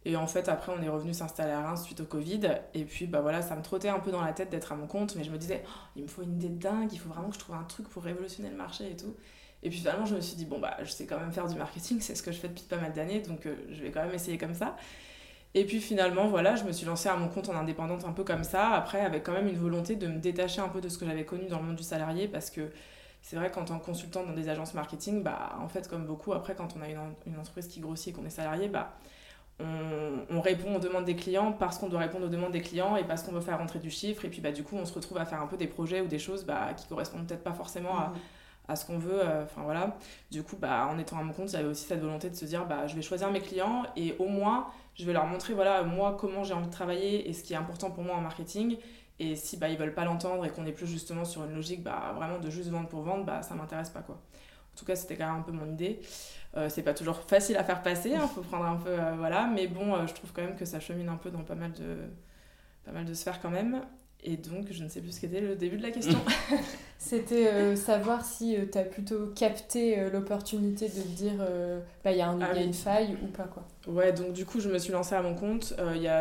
[0.05, 2.61] Et en fait, après, on est revenu s'installer à Reims suite au Covid.
[2.75, 4.87] Et puis, bah voilà, ça me trottait un peu dans la tête d'être à mon
[4.87, 5.17] compte.
[5.17, 7.35] Mais je me disais, oh, il me faut une idée dingue, il faut vraiment que
[7.35, 9.17] je trouve un truc pour révolutionner le marché et tout.
[9.65, 11.57] Et puis finalement, je me suis dit, bon, bah, je sais quand même faire du
[11.57, 14.15] marketing, c'est ce que je fais depuis pas mal d'années, donc je vais quand même
[14.15, 14.77] essayer comme ça.
[15.57, 18.25] Et puis finalement, voilà, je me suis lancée à mon compte en indépendante un peu
[18.25, 20.99] comme ça, après avec quand même une volonté de me détacher un peu de ce
[20.99, 22.71] que j'avais connu dans le monde du salarié, parce que
[23.23, 26.35] c'est vrai qu'en tant que consultante dans des agences marketing, bah, en fait, comme beaucoup,
[26.35, 28.99] après, quand on a une, entreprise qui grossit et qu'on est salarié, bah,
[29.59, 32.95] on, on, répond aux demandes des clients parce qu'on doit répondre aux demandes des clients
[32.97, 34.27] et parce qu'on veut faire rentrer du chiffre.
[34.27, 36.07] Et puis, bah, du coup, on se retrouve à faire un peu des projets ou
[36.07, 38.13] des choses bah, qui correspondent peut-être pas forcément à, à,
[38.75, 39.21] ce qu'on veut.
[39.23, 39.97] Euh, enfin, voilà.
[40.33, 42.67] Du coup, bah, en étant à mon compte, j'avais aussi cette volonté de se dire,
[42.67, 44.67] bah, je vais choisir mes clients et au moins,
[44.99, 47.57] je vais leur montrer voilà moi comment j'ai envie de travailler et ce qui est
[47.57, 48.79] important pour moi en marketing
[49.19, 51.83] et si bah ils veulent pas l'entendre et qu'on est plus justement sur une logique
[51.83, 54.97] bah vraiment de juste vendre pour vendre bah ça m'intéresse pas quoi en tout cas
[54.97, 56.01] c'était quand même un peu mon idée
[56.57, 59.15] euh, c'est pas toujours facile à faire passer il hein, faut prendre un peu euh,
[59.17, 61.73] voilà mais bon je trouve quand même que ça chemine un peu dans pas mal
[61.73, 61.99] de
[62.85, 63.83] pas mal de sphères quand même
[64.25, 66.19] et donc, je ne sais plus ce qu'était le début de la question.
[66.99, 71.35] C'était euh, savoir si euh, tu as plutôt capté euh, l'opportunité de te dire
[72.03, 73.45] bah, il y, a un, ah une faille ou pas.
[73.45, 73.65] quoi.
[73.87, 75.75] Ouais, donc du coup, je me suis lancée à mon compte.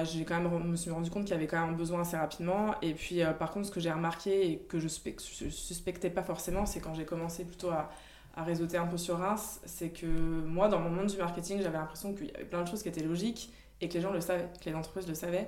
[0.04, 2.18] j'ai quand même, me suis rendu compte qu'il y avait quand même un besoin assez
[2.18, 2.76] rapidement.
[2.82, 6.68] Et puis, par contre, ce que j'ai remarqué et que je, ne suspectais pas forcément,
[6.68, 7.90] c'est quand j'ai commencé plutôt à,
[8.36, 11.78] à réseauter un peu sur Reims, c'est que moi, dans mon monde du marketing, j'avais
[11.78, 14.22] l'impression qu'il y avait plein de choses qui étaient logiques et que les gens le
[14.22, 15.48] savaient, que les entreprises le savaient.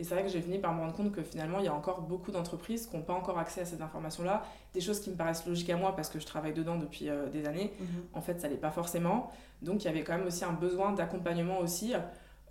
[0.00, 1.74] Et c'est vrai que j'ai fini par me rendre compte que finalement, il y a
[1.74, 4.44] encore beaucoup d'entreprises qui n'ont pas encore accès à cette information-là.
[4.72, 7.28] Des choses qui me paraissent logiques à moi parce que je travaille dedans depuis euh,
[7.28, 7.72] des années.
[7.80, 7.86] Mhm.
[8.14, 9.32] En fait, ça l'est pas forcément.
[9.60, 11.94] Donc, il y avait quand même aussi un besoin d'accompagnement aussi,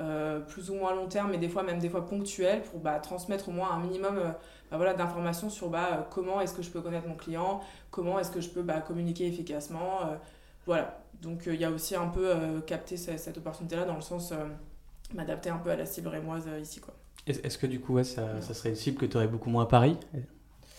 [0.02, 3.00] euh, plus ou moins long terme, mais des fois même des fois ponctuel, pour bah,
[3.00, 4.32] transmettre au moins un minimum euh,
[4.70, 8.30] bah, voilà, d'informations sur bah, comment est-ce que je peux connaître mon client, comment est-ce
[8.30, 10.00] que je peux bah, communiquer efficacement.
[10.66, 11.00] voilà.
[11.22, 14.34] Donc, il y a aussi un peu capté cette, cette opportunité-là dans le sens
[15.16, 16.82] m'adapter un peu à la cible rémoise ici.
[16.82, 16.94] quoi.
[17.28, 19.68] Est-ce que du coup, ça, ça, serait une cible que tu aurais beaucoup moins à
[19.68, 19.98] Paris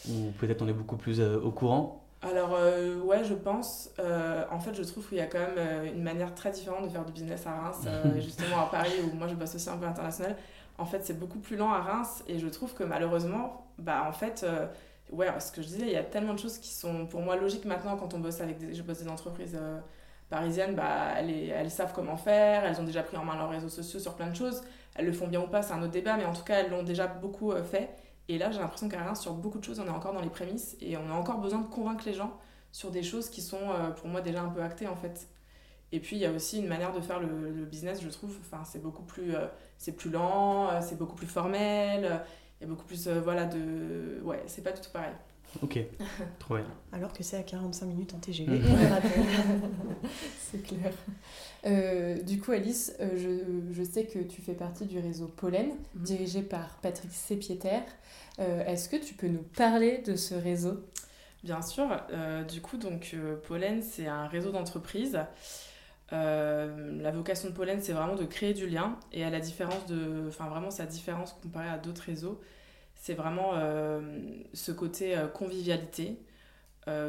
[0.08, 3.90] Ou peut-être on est beaucoup plus euh, au courant alors euh, ouais, je pense.
[4.00, 6.88] Euh, en fait, je trouve qu'il y a quand même une manière très différente de
[6.88, 9.87] faire du business à Reims, justement à Paris où moi je bosse aussi un peu
[9.87, 10.34] international.
[10.78, 14.11] En fait, c'est beaucoup plus lent à Reims et je trouve que malheureusement, bah en
[14.11, 14.44] fait,
[15.12, 17.37] ouais, ce que je disais, il y a tellement de choses qui sont pour moi
[17.37, 19.78] logiques maintenant quand on bosse avec des, je bosse des entreprises euh,
[20.28, 23.68] parisiennes, bah, elles, elles, savent comment faire, elles ont déjà pris en main leurs réseaux
[23.68, 24.62] sociaux sur plein de choses.
[24.94, 26.70] Elles le font bien ou pas, c'est un autre débat, mais en tout cas, elles
[26.70, 27.96] l'ont déjà beaucoup euh, fait.
[28.29, 30.31] Et là, j'ai l'impression qu'à rien, sur beaucoup de choses, on est encore dans les
[30.31, 32.38] prémices et on a encore besoin de convaincre les gens
[32.72, 35.29] sur des choses qui sont euh, pour moi déjà un peu actées en fait.
[35.92, 38.37] Et puis il y a aussi une manière de faire le, business, je trouve.
[38.40, 39.35] Enfin, c'est beaucoup plus,
[39.79, 42.20] c'est plus lent, c'est beaucoup plus formel
[42.61, 45.12] il y a beaucoup plus euh, voilà de ouais c'est pas du tout pareil
[45.62, 45.78] ok.
[46.38, 46.66] Trop bien.
[46.92, 48.61] Alors que c'est à 45 minutes en TGV
[50.38, 50.92] c'est clair.
[51.66, 55.70] Euh, du coup Alice euh, je, je, sais que tu fais partie du réseau Pollen
[55.94, 56.02] mhm.
[56.02, 57.80] dirigé par Patrick Sépieter
[58.38, 60.84] est-ce que tu peux nous parler de ce réseau?
[61.42, 61.88] Bien sûr,
[62.48, 63.16] du coup, donc
[63.48, 65.18] Pollen, c'est un réseau d'entreprises
[66.12, 68.96] euh, la vocation de Pollen, c'est vraiment de créer du lien.
[69.12, 70.26] Et à la différence de.
[70.28, 72.40] Enfin, vraiment, sa différence comparée à d'autres réseaux,
[72.98, 74.00] c'est vraiment euh,
[74.52, 76.20] ce côté euh, convivialité.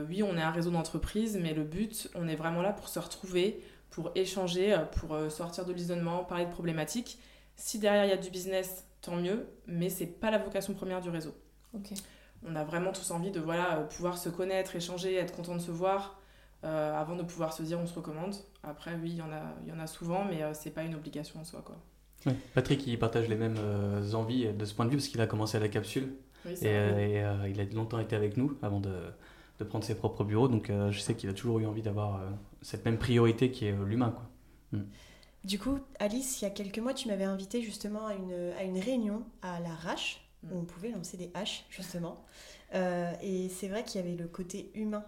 [0.07, 2.99] oui, on est un réseau d'entreprise, mais le but, on est vraiment là pour se
[2.99, 7.17] retrouver, pour échanger, pour sortir de l'isolement, parler de problématiques.
[7.55, 11.01] Si derrière il y a du business, tant mieux, mais c'est pas la vocation première
[11.01, 11.33] du réseau.
[12.45, 15.71] On a vraiment tous envie de voilà, pouvoir se connaître, échanger, être content de se
[15.71, 16.19] voir,
[16.65, 18.35] euh, avant de pouvoir se dire on se recommande.
[18.63, 20.83] Après, oui, il y en a, il y en a souvent, mais euh, c'est pas
[20.83, 21.61] une obligation en soi.
[21.65, 21.77] Quoi.
[22.53, 25.27] Patrick, il partage les mêmes euh, envies de ce point de vue parce qu'il a
[25.27, 26.53] commencé à la capsule et,
[27.49, 28.93] il a longtemps été avec nous avant de,
[29.59, 30.47] de prendre ses propres bureaux.
[30.47, 32.21] Donc je sais qu'il a toujours eu envie d'avoir
[32.61, 34.11] cette même priorité qui est l'humain.
[34.11, 34.79] Quoi.
[34.79, 34.85] Mm.
[35.45, 38.63] Du coup, Alice, il y a quelques mois, tu m'avais invité justement à une, à
[38.63, 40.59] une réunion à la RACH, où mm.
[40.59, 42.23] on pouvait lancer des haches, justement.
[42.73, 45.03] et c'est vrai qu'il y avait le côté humain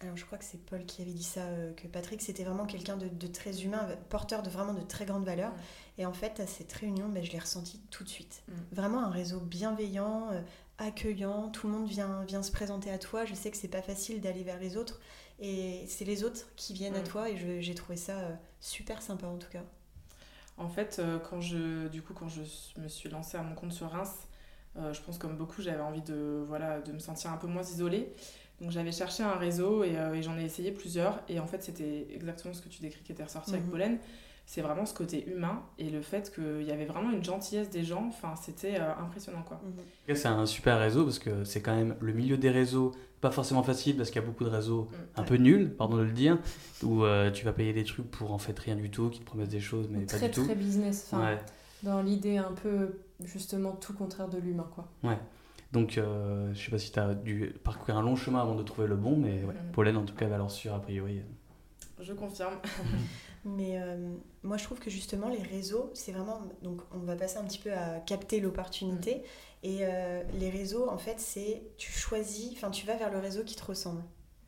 [0.00, 2.66] alors je crois que c'est Paul qui avait dit ça, euh, que Patrick c'était vraiment
[2.66, 5.52] quelqu'un de, très humain, porteur de vraiment de très grandes valeurs.
[5.96, 8.42] Et en fait, à cette réunion, ben, je l'ai ressenti tout de suite.
[8.48, 8.52] Mm.
[8.72, 10.42] Vraiment un réseau bienveillant, euh,
[10.76, 13.24] accueillant, tout le monde vient, vient se présenter à toi.
[13.24, 15.00] Je sais que c'est pas facile d'aller vers les autres.
[15.38, 17.08] Et c'est les autres qui viennent à mm.
[17.08, 19.64] toi et j'ai trouvé ça euh, super sympa en tout cas.
[20.58, 22.40] En fait, quand je, du coup, quand je
[22.80, 24.14] me suis lancée à mon compte sur Reims,
[24.74, 28.14] je pense comme beaucoup, j'avais envie de, voilà, de me sentir un peu moins isolée.
[28.60, 31.20] Donc j'avais cherché un réseau euh, et, j'en ai essayé plusieurs.
[31.28, 33.70] Et en fait, c'était exactement ce que tu décris qui était ressorti avec mhm.
[33.70, 33.98] Pollen.
[34.48, 37.82] C'est vraiment ce côté humain et le fait qu'il y avait vraiment une gentillesse des
[37.82, 38.06] gens.
[38.08, 39.60] Enfin, c'était euh, impressionnant quoi.
[39.64, 40.14] Mhm.
[40.14, 43.64] C'est un super réseau parce que c'est quand même le milieu des réseaux, pas forcément
[43.64, 45.20] facile parce qu'il y a beaucoup de réseaux mm.
[45.20, 46.38] un peu nuls, pardon de le dire,
[46.84, 49.24] où euh, tu vas payer des trucs pour en fait rien du tout, qui te
[49.24, 50.44] promettent des choses mais pas du tout.
[50.44, 51.12] Très très business.
[51.82, 54.88] Dans l'idée un peu justement tout contraire de l'humain quoi.
[55.02, 55.18] Ouais.
[55.72, 58.62] Donc, euh, je sais pas si tu as dû parcourir un long chemin avant de
[58.62, 59.54] trouver le bon, mais ouais.
[59.72, 61.22] Pollen, en tout cas, valeur sûre, a priori.
[62.00, 62.54] Je confirme.
[63.44, 66.40] mais euh, moi, je trouve que justement, les réseaux, c'est vraiment.
[66.62, 69.16] Donc, on va passer un petit peu à capter l'opportunité.
[69.16, 69.20] Mm.
[69.64, 71.62] Et euh, les réseaux, en fait, c'est.
[71.78, 74.02] Tu choisis, enfin, tu vas vers le réseau qui te ressemble.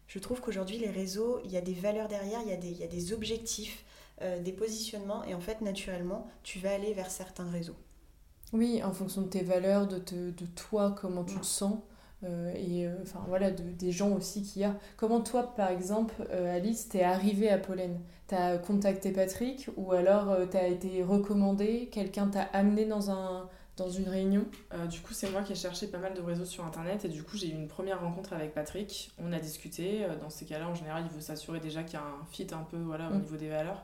[0.06, 2.70] Je trouve qu'aujourd'hui, les réseaux, il y a des valeurs derrière, il y, a des,
[2.70, 3.84] il y a des objectifs,
[4.22, 7.76] des positionnements, et en fait, naturellement, tu vas aller vers certains réseaux.
[8.52, 11.78] Oui, en fonction de tes valeurs, de, de toi, comment tu te sens.
[12.24, 14.74] Euh, et euh, enfin voilà, de, des gens aussi qu'il y a.
[14.96, 18.00] Comment toi, par exemple, euh, Alice, t'es arrivée à Pollen?
[18.26, 24.06] T'as contacté Patrick ou alors t'as été recommandé Quelqu'un t'a amené dans, un, dans une
[24.06, 24.44] réunion?
[24.90, 27.22] Du coup, c'est moi qui ai cherché pas mal de réseaux sur Internet et du
[27.22, 29.12] coup, j'ai eu une première rencontre avec Patrick.
[29.18, 30.06] On a discuté.
[30.20, 32.64] Dans ces cas-là, en général, il veut s'assurer déjà qu'il y a un fit un
[32.70, 33.20] peu voilà, au mm.
[33.20, 33.82] niveau des valeurs.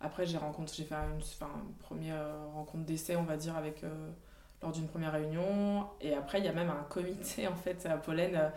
[0.00, 4.10] Après, j'ai rencontré, j'ai fait une, enfin, première rencontre d'essai, on va dire, avec, euh,
[4.62, 5.86] lors d'une première réunion.
[6.00, 8.52] Et après, il y a même un comité, en fait, à Pollen,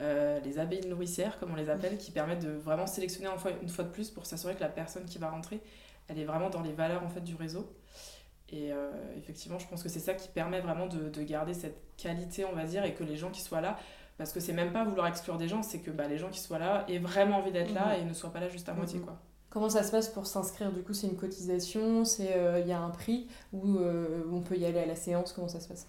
[0.00, 3.52] euh, les abeilles nourricières, comme on les appelle, qui permettent de vraiment sélectionner une fois,
[3.62, 5.60] une fois de plus pour s'assurer que la personne qui va rentrer,
[6.08, 7.72] elle est vraiment dans les valeurs, en fait, du réseau.
[8.50, 11.80] Et euh, effectivement, je pense que c'est ça qui permet vraiment de, de, garder cette
[11.96, 13.78] qualité, on va dire, et que les gens qui soient là,
[14.18, 16.38] parce que c'est même pas vouloir exclure des gens, c'est que bah, les gens qui
[16.38, 18.00] soient là aient vraiment envie d'être là mmh.
[18.00, 19.04] et ne soient pas là juste à moitié, mmh.
[19.04, 19.18] quoi.
[19.52, 20.72] Comment ça se passe pour s'inscrire?
[20.72, 24.40] Du coup, c'est une cotisation, c'est il euh, y a un prix ou euh, on
[24.40, 25.34] peut y aller à la séance?
[25.34, 25.86] Comment ça se passe?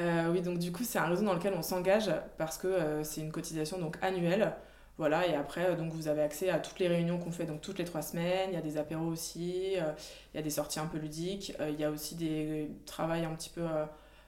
[0.00, 3.20] Euh, Oui, donc du coup, c'est un réseau dans lequel on s'engage parce que c'est
[3.20, 4.52] une cotisation donc annuelle.
[4.98, 7.78] Voilà, et après, donc vous avez accès à toutes les réunions qu'on fait donc toutes
[7.78, 8.50] les trois semaines.
[8.50, 11.78] Il y a des apéros aussi, il y a des sorties un peu ludiques, il
[11.80, 13.62] y a aussi des travails un petit peu,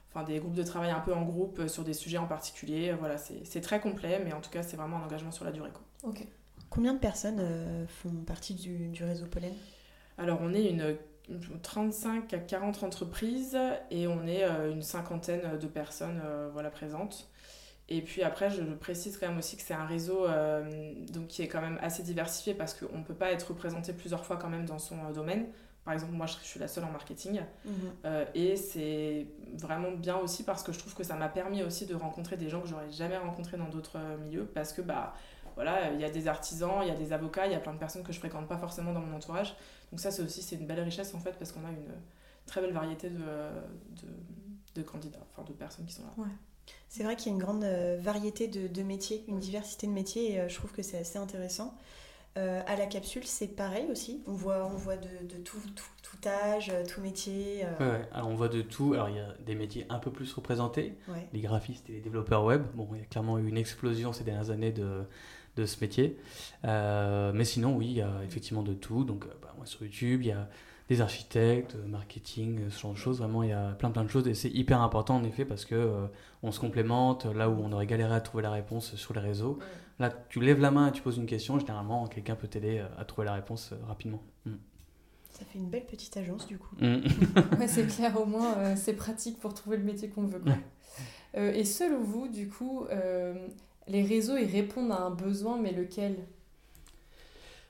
[0.09, 2.93] enfin des groupes de travail un peu en groupe sur des sujets en particulier.
[2.97, 5.71] Voilà, c'est très complet, mais en tout cas, c'est vraiment un engagement sur la durée.
[5.71, 6.09] Quoi.
[6.09, 6.25] Ok.
[6.69, 9.53] Combien de personnes euh, font partie du, du, réseau Pollen?
[10.17, 10.97] Alors, on est une,
[11.61, 13.57] 35 à 40 entreprises
[13.91, 17.29] et on est euh, une cinquantaine de personnes euh, voilà, présentes.
[17.89, 20.27] Et puis après, je précise quand même aussi que c'est un réseau
[21.13, 24.25] donc, qui est quand même assez diversifié parce qu'on ne peut pas être représenté plusieurs
[24.25, 25.45] fois quand même dans son domaine
[25.87, 27.39] par exemple, moi, je, suis la seule en marketing.
[27.63, 27.71] Mhm.
[28.03, 31.85] Euh, et c'est vraiment bien aussi parce que je trouve que ça m'a permis aussi
[31.85, 34.43] de rencontrer des gens que j'aurais jamais rencontrés dans d'autres milieux.
[34.53, 35.13] Parce que, bah,
[35.57, 37.73] voilà, il y a des artisans, il y a des avocats, il y a plein
[37.73, 39.55] de personnes que je fréquente pas forcément dans mon entourage.
[39.91, 41.91] Donc ça, c'est aussi c'est une belle richesse en fait parce qu'on a une
[42.45, 43.19] très belle variété de,
[44.75, 46.25] de, candidats, enfin de personnes qui sont là.
[46.87, 49.91] C'est vrai qu'il y a une grande euh, variété de, de, métiers, une diversité de
[49.91, 51.75] métiers et je trouve que c'est assez intéressant.
[52.37, 54.21] Euh, à la capsule, c'est pareil aussi.
[54.27, 55.57] On voit, on voit de, de tout,
[56.03, 57.63] tout, âge, euh, tout métier.
[57.63, 57.99] Euh.
[57.99, 58.93] Ouais, alors on voit de tout.
[58.93, 60.93] Alors il y a des métiers un peu plus représentés,
[61.33, 62.63] les graphistes et les développeurs web.
[62.75, 65.03] Bon, il y a clairement eu une explosion ces dernières années de,
[65.57, 66.17] de ce métier.
[66.63, 69.03] mais sinon, oui, il y a effectivement de tout.
[69.03, 70.47] Donc, bah, moi, sur YouTube, il y a
[70.89, 73.19] des architectes, marketing, ce genre de choses.
[73.19, 75.65] Vraiment, il y a plein plein de choses et c'est hyper important en effet parce
[75.65, 76.07] que
[76.43, 77.25] on se complémente.
[77.25, 79.59] Là où on aurait galéré à trouver la réponse sur les réseaux,
[79.99, 82.87] Là, tu lèves la main et tu poses une question, généralement, quelqu'un peut t'aider euh,
[82.99, 84.21] à trouver la réponse euh, rapidement.
[84.45, 84.53] Mm.
[85.31, 86.75] Ça fait une belle petite agence, du coup.
[86.79, 87.01] Mm.
[87.67, 90.41] c'est clair, au moins, euh, c'est pratique pour trouver le métier qu'on veut.
[91.33, 92.85] et selon vous, du coup,
[93.87, 96.17] les réseaux, ils répondent à un besoin, mais lequel?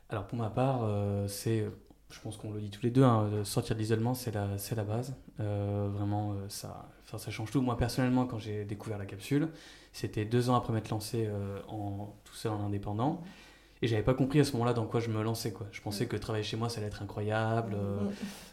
[0.10, 0.89] Alors, pour ma part,
[1.27, 1.65] c'est
[2.10, 4.84] je pense qu'on le dit tous les deux, hein, sortir de l'isolement, c'est la, la
[4.84, 5.13] base.
[5.38, 7.62] vraiment, ça, ça change tout.
[7.62, 9.49] Moi, personnellement, quand j'ai découvert la capsule,
[9.93, 13.23] c'était deux ans après m'être lancé euh, en, tout seul en indépendant.
[13.82, 15.54] Et j'avais pas compris à ce moment-là dans quoi je me lançais.
[15.54, 15.68] Quoi.
[15.72, 18.00] Je pensais que travailler chez moi, ça allait être incroyable, euh,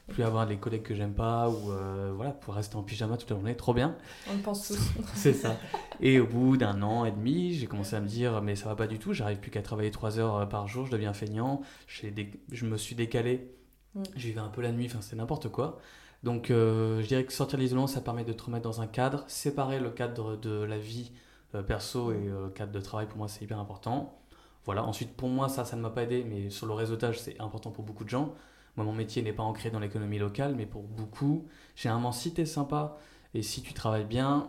[0.09, 3.31] plus avoir des collègues que j'aime pas, ou euh, voilà, pour rester en pyjama toute
[3.31, 3.97] la journée, trop bien.
[4.31, 4.91] On le pense tous.
[5.15, 5.57] C'est ça.
[6.01, 8.77] Et au bout d'un an et demi, j'ai commencé à me dire, mais ça va
[8.77, 12.67] pas du tout, j'arrive plus qu'à travailler trois heures par jour, je deviens feignant, je
[12.67, 13.51] me suis décalé,
[13.95, 14.03] mm.
[14.17, 15.79] j'y vais un peu la nuit, enfin c'est n'importe quoi.
[16.23, 19.25] Donc je dirais que sortir de l'isolement, ça permet de te remettre dans un cadre,
[19.27, 21.13] séparer le cadre de la vie
[21.55, 24.19] euh, perso et euh, cadre de travail, pour moi, c'est hyper important.
[24.65, 27.41] Voilà, ensuite, pour moi, ça, ça ne m'a pas aidé, mais sur le réseautage, c'est
[27.41, 28.35] important pour beaucoup de gens.
[28.77, 31.47] Moi, mon métier n'est pas ancré dans l'économie locale, mais pour beaucoup,
[31.77, 32.97] généralement, si tu es sympa
[33.35, 34.49] et si tu travailles bien,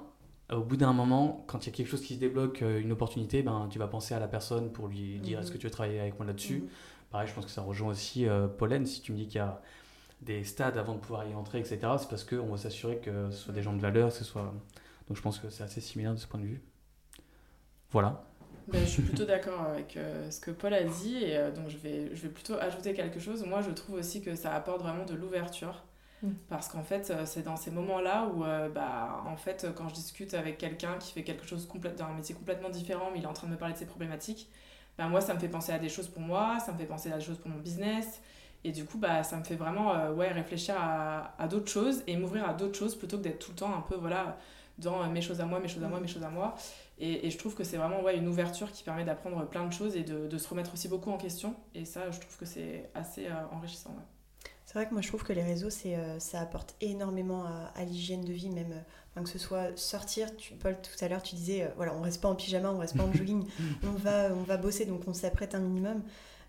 [0.51, 2.91] au bout d'un moment, quand il y a quelque chose qui se débloque, euh, une
[2.91, 5.71] opportunité, ben, tu vas penser à la personne pour lui dire est-ce que tu veux
[5.71, 6.69] travailler avec moi là-dessus mhm.
[7.11, 8.25] Pareil, je pense que ça rejoint aussi
[8.57, 8.85] Pollen.
[8.85, 9.61] Si tu me dis qu'il y a
[10.21, 13.37] des stades avant de pouvoir y entrer, etc., c'est parce qu'on va s'assurer que ce
[13.37, 14.53] soit des gens de valeur, que ce soit.
[15.07, 16.61] Donc je pense que c'est assez similaire de ce point de vue.
[17.91, 18.25] Voilà.
[18.67, 21.69] Ben, je suis plutôt d'accord avec euh, ce que Paul a dit et euh, donc
[21.69, 23.45] je vais, je vais plutôt ajouter quelque chose.
[23.45, 25.83] Moi, je trouve aussi que ça apporte vraiment de l'ouverture
[26.23, 26.31] mm.
[26.49, 30.33] parce qu'en fait, euh, c'est dans ces moments-là où, bah, en fait, quand je discute
[30.33, 33.47] avec quelqu'un qui fait quelque chose d'un métier complètement différent, mais il est en train
[33.47, 34.49] de me parler de ses problématiques,
[34.97, 37.11] bah, moi, ça me fait penser à des choses pour moi, ça me fait penser
[37.11, 38.21] à des choses pour mon business.
[38.63, 42.17] Et du coup, bah, ça me fait vraiment ouais, réfléchir à, à d'autres choses et
[42.17, 44.39] m'ouvrir à d'autres choses plutôt que d'être tout le temps un peu voilà,
[44.79, 46.55] dans mes choses à moi, mes choses à moi, mes choses à moi.
[46.97, 49.73] Et, et je trouve que c'est vraiment ouais, une ouverture qui permet d'apprendre plein de
[49.73, 51.55] choses et de, de, se remettre aussi beaucoup en question.
[51.73, 53.93] Et ça, je trouve que c'est assez euh, enrichissant.
[54.65, 57.83] C'est vrai que moi, je trouve que les réseaux, c'est, euh, ça apporte énormément à,
[57.83, 58.83] l'hygiène de vie, même
[59.17, 60.35] euh, que ce soit sortir.
[60.37, 62.97] Tu, Paul, tout à l'heure, tu disais, voilà, on reste pas en pyjama, on reste
[62.97, 63.45] pas en jogging,
[63.83, 66.01] on va, on va bosser, donc on s'apprête un minimum.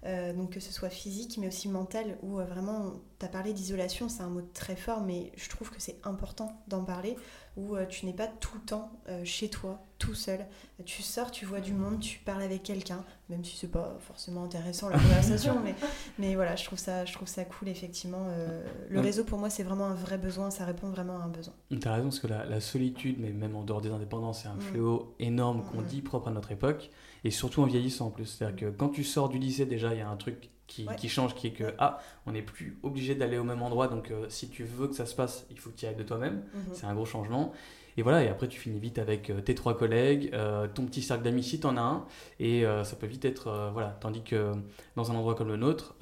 [0.05, 4.23] Donc que ce soit physique mais aussi mental, où vraiment, tu as parlé d'isolation, c'est
[4.23, 7.17] un mot très fort, mais je trouve que c'est important d'en parler,
[7.57, 8.93] où tu n'es pas tout le temps
[9.25, 10.41] chez toi, tout seul.
[10.85, 14.45] Tu sors, tu vois du monde, tu parles avec quelqu'un, même si c'est pas forcément
[14.45, 15.75] intéressant la conversation, mais,
[16.19, 18.27] mais voilà, je trouve ça, je trouve ça cool effectivement.
[18.29, 21.29] Euh, le réseau pour moi c'est vraiment un vrai besoin, ça répond vraiment à un
[21.29, 21.55] besoin.
[21.71, 24.57] Tu as raison, parce que la, solitude, mais même en dehors des indépendants, c'est un
[24.57, 24.61] mm.
[24.61, 25.87] fléau énorme qu'on mm.
[25.87, 26.91] dit propre à notre époque,
[27.27, 28.27] et surtout en vieillissant en plus.
[28.27, 31.09] C'est-à-dire que quand tu sors du lycée, déjà il y a un truc qui, qui,
[31.09, 34.27] change, qui est que, ah, on n'est plus obligé d'aller au même endroit, donc euh,
[34.29, 36.37] si tu veux que ça se passe, il faut que tu y ailles de toi-même.
[36.37, 36.75] Mm-hmm.
[36.75, 37.53] C'est un gros changement.
[37.97, 41.03] Et voilà, et après tu finis vite avec euh, tes trois collègues, euh, ton petit
[41.03, 42.05] cercle d'amis si t'en as un,
[42.39, 44.53] et ça peut vite être, voilà, tandis que
[44.95, 45.97] dans un endroit comme le nôtre,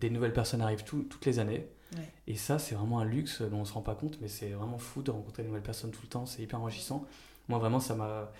[0.00, 1.68] des nouvelles personnes arrivent toutes les années.
[2.26, 4.78] Et ça, c'est vraiment un luxe dont on se rend pas compte, mais c'est vraiment
[4.78, 7.04] fou de rencontrer de nouvelles personnes tout le temps, c'est hyper enrichissant.
[7.48, 8.30] Moi, vraiment, ça m'a,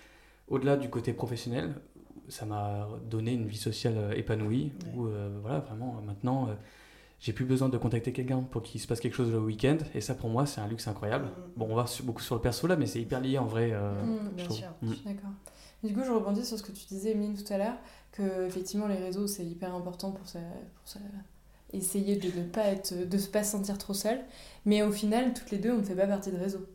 [0.51, 1.73] au-delà du côté professionnel,
[2.31, 5.07] ça m'a donné une vie sociale épanouie, où
[5.41, 6.49] voilà, vraiment, maintenant
[7.21, 9.77] j'ai plus besoin de contacter quelqu'un pour qu'il se passe quelque chose le week-end.
[9.93, 11.25] Et ça, pour moi, c'est un luxe incroyable.
[11.25, 11.51] Mm.
[11.55, 13.69] Bon, on va beaucoup sur le perso là, mais c'est hyper lié en vrai.
[13.71, 15.29] Euh, mm, bien sûr, je suis d'accord.
[15.83, 17.77] Du coup, je rebondis sur ce que tu disais, Mine, tout à l'heure,
[18.11, 21.01] que effectivement les réseaux, c'est hyper important pour, ça, pour
[21.73, 24.19] essayer de ne pas être, de se pas sentir trop seul.
[24.65, 26.65] Mais au final, toutes les deux, on ne fait pas partie de réseau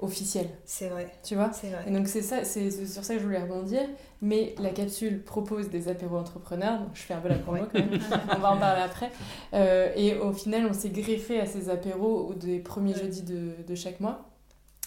[0.00, 0.48] officiel.
[0.64, 1.12] C'est vrai.
[1.22, 1.50] Tu vois?
[1.52, 1.84] C'est vrai.
[1.86, 3.82] Et donc c'est ça, c'est sur ça que je voulais rebondir.
[4.22, 7.78] Mais la capsule propose des apéros entrepreneurs, donc je fais un peu la promo quand
[7.78, 7.98] même,
[8.36, 9.10] on va en parler après.
[9.54, 13.74] Euh, et au final, on s'est greffé à ces apéros des premiers jeudis de, de,
[13.74, 14.26] chaque mois.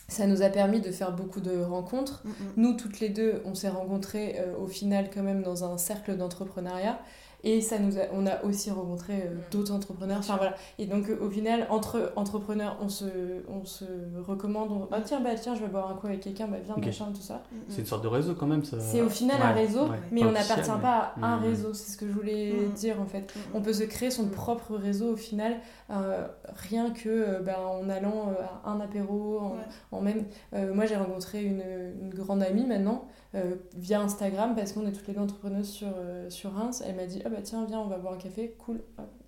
[0.08, 2.22] Ça nous a permis de faire beaucoup de rencontres.
[2.26, 2.34] Mm, mm.
[2.58, 6.16] Nous, toutes les deux, on s'est rencontrés euh, au final quand même dans un cercle
[6.16, 7.00] d'entrepreneuriat.
[7.46, 9.40] Et ça nous a, on a aussi rencontré euh, Mm.
[9.52, 10.20] d'autres entrepreneurs.
[10.20, 10.56] Enfin voilà.
[10.80, 13.06] Et donc euh, au final, entre entrepreneurs, on se,
[13.50, 13.84] on se
[14.26, 14.72] recommande.
[14.72, 16.86] On, ah tiens, bah tiens, je vais boire un coup avec quelqu'un, bah viens, Ok.
[16.86, 17.44] machin, tout ça.
[17.68, 18.64] C'est une sorte de réseau quand même.
[18.64, 20.00] ça- C'est au final un réseau, ouais.
[20.12, 21.44] mais Pas on n'appartient mais- pas à un Mm.
[21.44, 21.74] réseau.
[21.74, 22.74] C'est ce que je voulais Mm.
[22.74, 23.34] dire en fait.
[23.36, 23.40] Mm.
[23.56, 24.30] On peut se créer son Mm.
[24.32, 25.58] propre réseau au final,
[25.92, 26.26] euh,
[26.56, 29.58] rien que euh, ben, en allant euh, à un apéro, en, Ouais.
[29.92, 30.24] en même.
[30.54, 31.62] euh, moi j'ai rencontré une,
[32.02, 35.88] une grande amie maintenant euh, via Instagram parce qu'on est toutes les deux entrepreneuses sur,
[35.98, 36.84] euh, sur Reims.
[36.88, 38.82] Elle m'a dit Ah bah tiens, viens, on va boire un café, cool.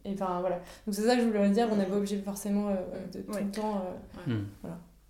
[0.04, 0.58] Et enfin voilà.
[0.86, 2.76] Donc c'est ça que je voulais dire, on n'est pas obligé forcément euh,
[3.14, 3.44] de tout Ouais.
[3.44, 3.82] le temps.
[4.28, 4.46] euh, Hmm.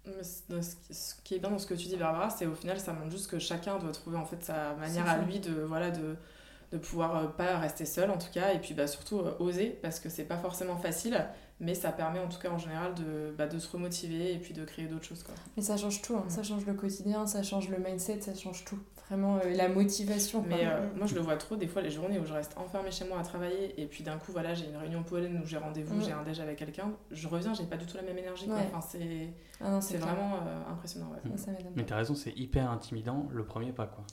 [0.07, 2.53] Mais c- dans ce qui- est bien dans ce que tu dis, Barbara, c'est au
[2.53, 5.61] final, ça montre juste que chacun doit trouver en fait sa manière à lui de,
[5.63, 6.15] voilà, de,
[6.71, 9.69] de pouvoir euh, pas rester seul en tout cas, et puis bah, surtout euh, oser,
[9.81, 11.25] parce que c'est pas forcément facile,
[11.59, 14.53] mais ça permet en tout cas en général de, bah, de se remotiver et puis
[14.53, 15.23] de créer d'autres choses.
[15.23, 15.33] Quoi.
[15.57, 16.23] Mais ça change tout, hein.
[16.27, 16.29] Mm.
[16.29, 18.77] ça change le quotidien, ça change le mindset, ça change tout.
[19.09, 20.41] Vraiment, euh, la motivation.
[20.41, 20.49] quoi.
[20.57, 20.97] Mais euh, Mm.
[20.97, 23.19] moi je le vois trop des fois les journées où je reste enfermée chez moi
[23.19, 26.01] à travailler et puis d'un coup voilà j'ai une réunion pollen où j'ai rendez-vous, Mm.
[26.03, 28.55] j'ai un déj avec quelqu'un, je reviens j'ai pas du tout la même énergie quoi.
[28.55, 28.67] Ouais.
[28.73, 29.29] Enfin c'est
[29.61, 31.37] Ah vraiment euh, impressionnant ouais.
[31.37, 34.03] Ça, ça Mais t'as raison, c'est hyper intimidant le premier pas quoi.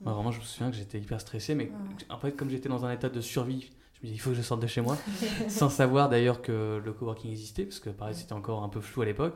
[0.00, 1.72] Moi, vraiment, je me souviens que j'étais hyper stressé, mais
[2.08, 4.36] en fait, comme j'étais dans un état de survie, je me dis il faut que
[4.36, 4.96] je sorte de chez moi,
[5.48, 9.02] sans savoir d'ailleurs que le coworking existait, parce que pareil, c'était encore un peu flou
[9.02, 9.34] à l'époque.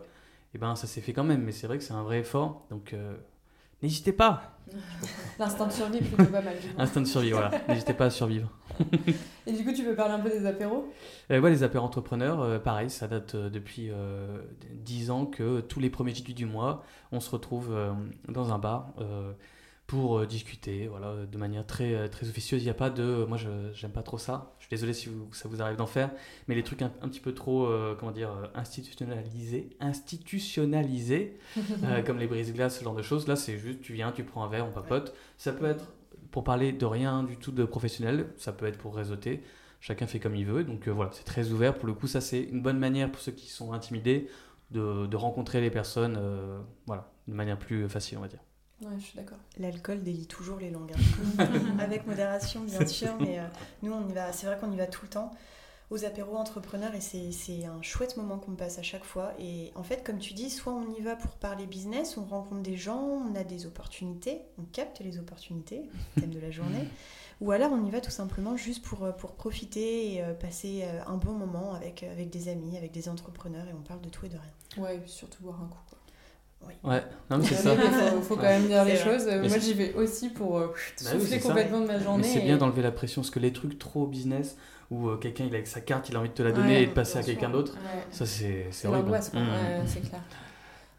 [0.54, 2.64] Et ben, ça s'est fait quand même, mais c'est vrai que c'est un vrai effort,
[2.70, 3.16] donc euh,
[3.82, 4.52] n'hésitez pas.
[5.38, 6.54] L'instinct de survie est plutôt pas mal.
[6.78, 7.50] Instinct de survie, voilà.
[7.68, 8.48] N'hésitez pas à survivre.
[9.46, 10.92] Et du coup, tu peux parler un peu des apéros?
[11.30, 14.38] Euh, ouais, les apéros entrepreneurs, euh, pareil, ça date euh, depuis euh,
[14.72, 17.74] 10 ans que tous les premiers jeudis du mois, on se retrouve
[18.28, 18.94] dans un bar
[19.92, 22.62] pour euh, discuter, voilà, de manière très, euh, très officieuse.
[22.62, 23.26] Il n'y a pas de.
[23.28, 24.54] Moi, je j'aime pas trop ça.
[24.58, 26.10] Je suis désolé si vous- ça vous arrive d'en faire,
[26.48, 31.36] mais les trucs un, un petit peu trop, euh, comment dire, euh, institutionnalisés, institutionnalisés,
[31.84, 33.28] euh, comme les brise-glaces, ce genre de choses.
[33.28, 35.14] Là, c'est juste, tu viens, tu prends un verre, on papote.
[35.36, 35.84] Ça peut être
[36.30, 39.42] pour parler de rien du tout de professionnel, ça peut être pour réseauter.
[39.80, 41.74] Chacun fait comme il veut, donc euh, voilà, c'est très ouvert.
[41.74, 44.28] Pour le coup, ça c'est une bonne manière pour ceux qui sont intimidés
[44.70, 48.40] de, de rencontrer les personnes, euh, voilà, de manière plus facile, on va dire.
[48.82, 49.38] Ouais, je suis d'accord.
[49.58, 50.92] L'alcool délie toujours les langues.
[51.38, 51.46] hein.
[51.78, 53.44] Avec modération, bien sûr, mais euh,
[53.82, 54.32] nous, on y va.
[54.32, 55.30] C'est vrai qu'on y va tout le temps
[55.90, 59.32] aux apéros entrepreneurs et c'est c'est un chouette moment qu'on passe à chaque fois.
[59.38, 62.62] Et en fait, comme tu dis, soit on y va pour parler business, on rencontre
[62.62, 65.82] des gens, on a des opportunités, on capte les opportunités,
[66.18, 66.88] thème de la journée,
[67.42, 70.80] ou alors on y va tout simplement juste pour, euh, pour profiter et euh, passer
[70.84, 74.08] euh, un bon moment avec, avec des amis, avec des entrepreneurs et on parle de
[74.08, 74.82] tout et de rien.
[74.82, 75.80] Ouais, et puis surtout boire un coup.
[75.90, 75.98] Quoi.
[76.84, 78.10] Ouais, non mais c'est Mais ça.
[78.12, 79.04] faut, faut quand même dire les vrai.
[79.18, 79.26] choses.
[79.26, 81.48] Mais Moi, j'y vais aussi pour euh, Bah oui, souffler ça.
[81.48, 82.22] complètement de ma journée.
[82.22, 84.56] Mais c'est et- bien d'enlever la pression, parce que les trucs trop business,
[84.90, 86.74] où euh, quelqu'un il a avec sa carte, il a envie de te la donner
[86.76, 88.02] Ouais, et de passer à quelqu'un d'autre, Ouais.
[88.10, 89.04] ça c'est horrible.
[89.06, 89.40] l'angoisse, quoi.
[89.40, 89.44] Mmh.
[89.48, 90.20] Ouais, c'est clair.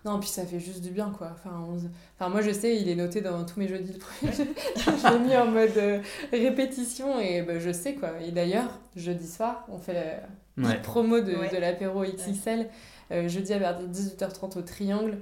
[0.06, 1.32] Non, puis ça fait juste du bien, quoi.
[1.34, 1.78] Enfin, on
[2.20, 4.48] enfin, moi, je sais, il est noté dans tous mes jeudis de projet.
[4.78, 6.00] je l'ai mis en mode euh,
[6.32, 8.10] répétition et bah, je sais, quoi.
[8.26, 10.70] Et d'ailleurs, jeudi soir, on fait la Ouais.
[10.72, 11.50] petite promo de, Ouais.
[11.50, 12.68] de l'apéro XXL.
[13.12, 15.18] Euh, jeudi à partir de 18h30 au Triangle.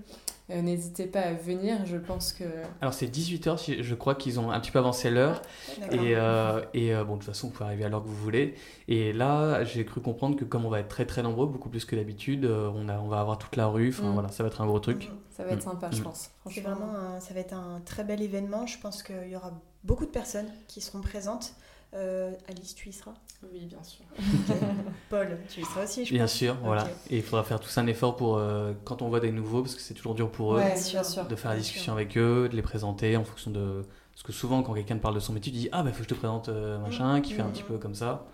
[0.51, 2.43] Euh, N'hésitez pas à venir, je pense que...
[2.81, 5.41] Alors c'est 18h, si- je crois qu'ils ont un petit peu avancé l'heure.
[5.79, 6.03] D'accord.
[6.03, 8.15] Et, euh, et euh, bon, de toute façon, vous pouvez arriver à l'heure que vous
[8.15, 8.55] voulez.
[8.87, 11.85] Et là, j'ai cru comprendre que comme on va être très très nombreux, beaucoup plus
[11.85, 13.89] que d'habitude, euh, on, a, on va avoir toute la rue.
[13.89, 14.13] Enfin Mm.
[14.13, 15.09] voilà, ça va être un gros truc.
[15.29, 15.71] Ça va être Mm.
[15.71, 16.03] sympa, je Mm.
[16.03, 16.29] pense.
[16.49, 18.67] C'est vraiment un- ça va être un très bel événement.
[18.67, 19.51] Je pense qu'il y aura
[19.83, 21.53] beaucoup de personnes qui seront présentes.
[21.93, 23.13] Euh, Alice, tu y seras
[23.51, 24.05] Oui bien sûr.
[25.09, 26.33] Paul, tu y seras aussi, je Bien pense.
[26.33, 26.87] sûr, voilà.
[27.09, 29.75] Et il faudra faire tous un effort pour euh, quand on voit des nouveaux, parce
[29.75, 31.05] que c'est toujours dur pour eux, Ouais, Bien bien sûr.
[31.05, 31.27] sûr.
[31.27, 33.83] de faire la discussion avec eux, de les présenter en fonction de.
[34.13, 35.97] Parce que souvent, quand quelqu'un te parle de son métier, tu dis Ah, bah, faut
[35.97, 37.67] que je te présente euh, machin, qui fait un Mm, petit mm.
[37.67, 38.25] peu comme ça.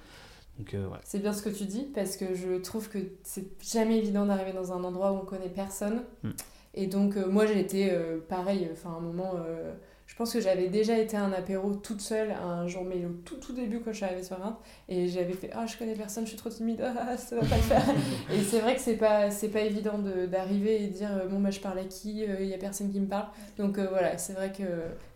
[0.59, 0.97] Donc, euh, ouais.
[1.03, 4.53] C'est bien ce que tu dis parce que je trouve que c'est jamais évident d'arriver
[4.53, 6.03] dans un endroit où on connaît personne.
[6.23, 6.29] Mm.
[6.75, 9.73] Et donc, euh, moi, j'ai été euh, pareil, enfin, un moment, euh,
[10.17, 13.35] pense que j'avais déjà été à un apéro toute seule un jour, mais au tout,
[13.37, 14.55] tout début quand je suis arrivée sur Reims.
[14.89, 17.55] Et j'avais fait Ah, je connais personne, je suis trop timide, ah, ça va pas
[17.55, 17.83] le faire.
[18.33, 21.27] et c'est vrai que c'est pas, c'est pas évident de- d'arriver et de dire euh,
[21.27, 23.27] Bon, bah, je parle à qui Il y a personne qui me parle.
[23.57, 24.63] Donc, euh, voilà, c'est vrai que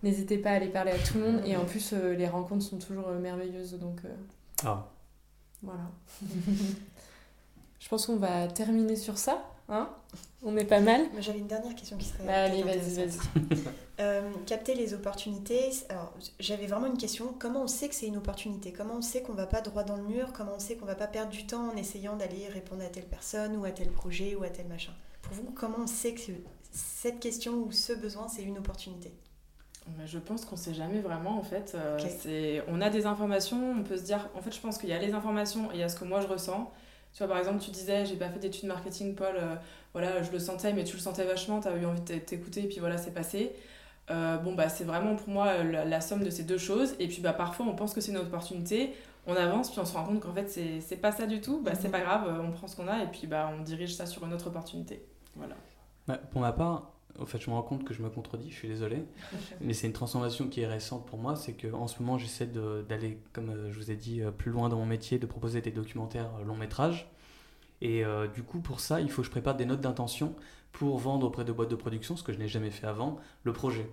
[0.03, 1.41] n'hésitez pas à aller parler à tout le monde.
[1.45, 3.73] Et en plus, euh, les rencontres sont toujours euh, merveilleuses.
[3.79, 4.09] Donc, euh,
[4.65, 4.87] Ah,
[5.63, 5.89] voilà.
[7.79, 9.43] Je pense qu'on va terminer sur ça.
[9.67, 9.89] Hein
[10.43, 11.01] On est pas mal.
[11.19, 12.23] J'avais une dernière question qui serait.
[12.23, 13.17] Bah, allez, vas-y, vas-y.
[13.99, 15.69] Euh, capter les opportunités.
[15.89, 17.35] Alors, j'avais vraiment une question.
[17.37, 18.73] Comment on sait que c'est une opportunité?
[18.73, 20.33] Comment on sait qu'on va pas droit dans le mur?
[20.33, 23.05] Comment on sait qu'on va pas perdre du temps en essayant d'aller répondre à telle
[23.05, 24.93] personne ou à tel projet ou à tel machin?
[25.21, 26.31] Pour vous, comment on sait que
[26.71, 29.13] cette question ou ce besoin, c'est une opportunité?
[29.99, 31.75] Mais je pense qu'on sait jamais vraiment en fait.
[31.75, 34.29] Euh, on a des informations, on peut se dire.
[34.33, 36.05] En fait, je pense qu'il y a les informations et il y a ce que
[36.05, 36.71] moi je ressens.
[37.13, 39.35] Tu vois, par exemple, tu disais, j'ai pas fait d'études marketing, Paul.
[39.35, 39.55] euh,
[39.93, 41.59] voilà, je le sentais, mais tu le sentais vachement.
[41.59, 43.53] T'as eu envie de t'écouter, et puis voilà, c'est passé.
[44.09, 46.95] Euh, bon, bah, c'est vraiment pour moi la, la somme de ces deux choses.
[46.99, 48.93] Et puis, bah, parfois, on pense que c'est une opportunité.
[49.27, 51.61] on avance, puis on se rend compte qu'en fait, c'est pas ça du tout.
[51.61, 51.91] Bah, C'est mhm.
[51.91, 54.33] pas grave, on prend ce qu'on a et puis bah, on dirige ça sur une
[54.33, 55.03] autre opportunité.
[55.35, 55.55] Voilà.
[56.07, 58.55] Bah, pour ma part, au fait, je me rends compte que je me contredis, je
[58.55, 59.03] suis désolé.
[59.61, 61.35] mais c'est une transformation qui est récente pour moi.
[61.35, 64.69] C'est qu'en ce moment, j'essaie d'aller, comme euh, je vous ai dit, euh, plus loin
[64.69, 67.09] dans mon métier, de proposer des documentaires euh, long métrage.
[67.81, 68.03] Et
[68.33, 70.35] du coup, pour ça, il faut que je prépare des notes d'intention
[70.71, 73.53] pour vendre auprès de boîtes de production, ce que je n'ai jamais fait avant, le
[73.53, 73.89] projet.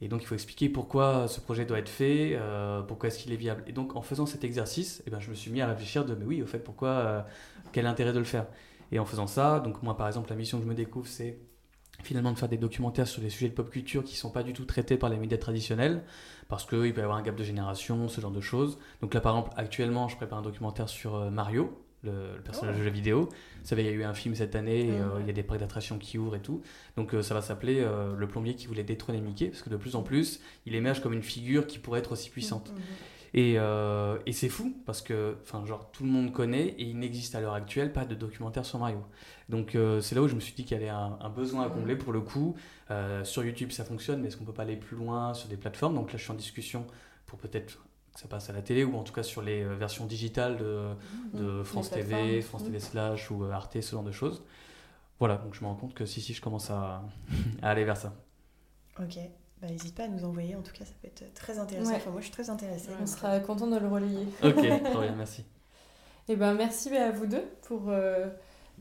[0.00, 2.38] Et donc, il faut expliquer pourquoi ce projet doit être fait,
[2.86, 3.64] pourquoi est-ce qu'il est viable.
[3.66, 6.14] Et donc, en faisant cet exercice, eh ben, je me suis mis à réfléchir de,
[6.14, 7.26] mais oui, au fait, pourquoi,
[7.72, 8.46] quel intérêt de le faire?
[8.92, 11.38] Et en faisant ça, donc moi, par exemple, la mission que je me découvre, c'est
[12.02, 14.42] finalement de faire des documentaires sur des sujets de pop culture qui ne sont pas
[14.42, 16.02] du tout traités par les médias traditionnels,
[16.48, 18.78] parce qu'il peut y avoir un gap de génération, ce genre de choses.
[19.00, 22.78] Donc là, par exemple, actuellement, je prépare un documentaire sur euh, Mario, le, personnage oh.
[22.78, 23.28] de jeu vidéo.
[23.28, 25.42] Vous savez, il y a eu un film cette année, euh, il y a des
[25.42, 26.62] parcs d'attractions qui ouvrent et tout.
[26.96, 27.84] Donc euh, ça va s'appeler
[28.16, 31.12] Le plombier qui voulait détrôner Mickey, parce que de plus en plus, il émerge comme
[31.12, 32.70] une figure qui pourrait être aussi puissante.
[32.70, 33.14] Mm, mm, mm.
[33.36, 37.00] Et, euh, et c'est fou parce que enfin, genre, tout le monde connaît et il
[37.00, 39.02] n'existe à l'heure actuelle pas de documentaire sur Mario.
[39.48, 41.68] Donc euh, c'est là où je me suis dit qu'il y avait un, besoin à
[41.68, 42.54] combler pour le coup.
[42.92, 45.56] Euh, sur YouTube ça fonctionne, mais est-ce qu'on peut pas aller plus loin sur des
[45.56, 45.96] plateformes?
[45.96, 46.86] Donc là je suis en discussion
[47.26, 47.84] pour peut-être
[48.14, 50.94] ça passe à la télé ou en tout cas sur les versions digitales de,
[51.34, 51.38] mmh.
[51.38, 52.80] de France TV, France TV mmh.
[52.80, 54.42] Slash ou Arte, ce genre de choses.
[55.18, 57.02] Voilà, donc je me rends compte que si, si, je commence à,
[57.62, 58.14] à aller vers ça.
[59.00, 59.18] Ok.
[59.60, 61.94] Bah, n'hésite pas à nous envoyer, en tout cas ça peut être très intéressant.
[61.94, 62.90] Enfin, moi je suis très intéressée.
[63.00, 64.26] On sera content de le relayer.
[64.42, 65.42] Ok, très bien, merci.
[66.26, 68.26] Et eh ben merci à vous deux pour, euh,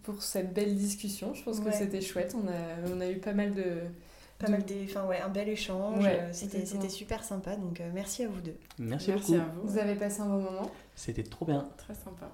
[0.03, 1.34] pour cette belle discussion.
[1.34, 2.36] Je pense que c'était chouette.
[2.41, 3.81] On a, on a eu pas mal de.
[4.45, 4.85] Pas mal des.
[4.89, 6.05] Enfin, ouais, un bel échange.
[6.05, 7.55] Euh, c'était super sympa.
[7.55, 8.57] Donc, euh, merci à vous deux.
[8.77, 9.69] Merci, merci À vous.
[9.69, 11.67] Vous avez passé un bon moment C'était trop bien.
[11.77, 12.29] Très sympa.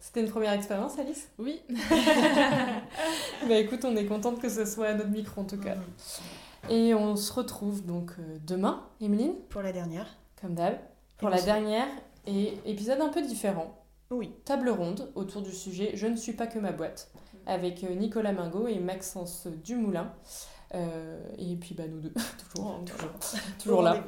[0.00, 1.28] C'était une première expérience, Alice?
[1.38, 1.60] Oui.
[3.48, 5.74] bah écoute, on est contente que ce soit à notre micro en tout cas.
[5.74, 6.70] Mhm.
[6.70, 9.34] Et on se retrouve donc euh, demain, Emeline?
[9.48, 10.06] Pour la dernière.
[10.40, 10.78] Comme d'hab.
[11.18, 11.86] Pour la dernière
[12.26, 13.78] et épisode un peu différent.
[14.10, 14.32] Oui.
[14.44, 17.10] Table ronde autour du sujet Je ne suis pas que ma boîte.
[17.46, 20.12] Avec Nicolas Mingot et Maxence Dumoulin.
[20.74, 22.12] Euh, et puis bah, nous deux,
[22.52, 22.84] toujours, hein,
[23.62, 24.02] toujours, là.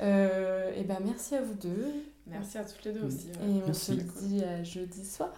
[0.00, 1.92] et ben merci à vous deux.
[2.26, 3.28] Merci à toutes les deux aussi.
[3.28, 5.30] Et on se dit à jeudi soir.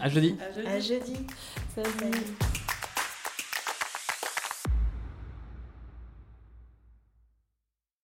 [0.00, 0.36] À jeudi.
[0.66, 1.16] À jeudi.
[1.74, 2.10] Salut.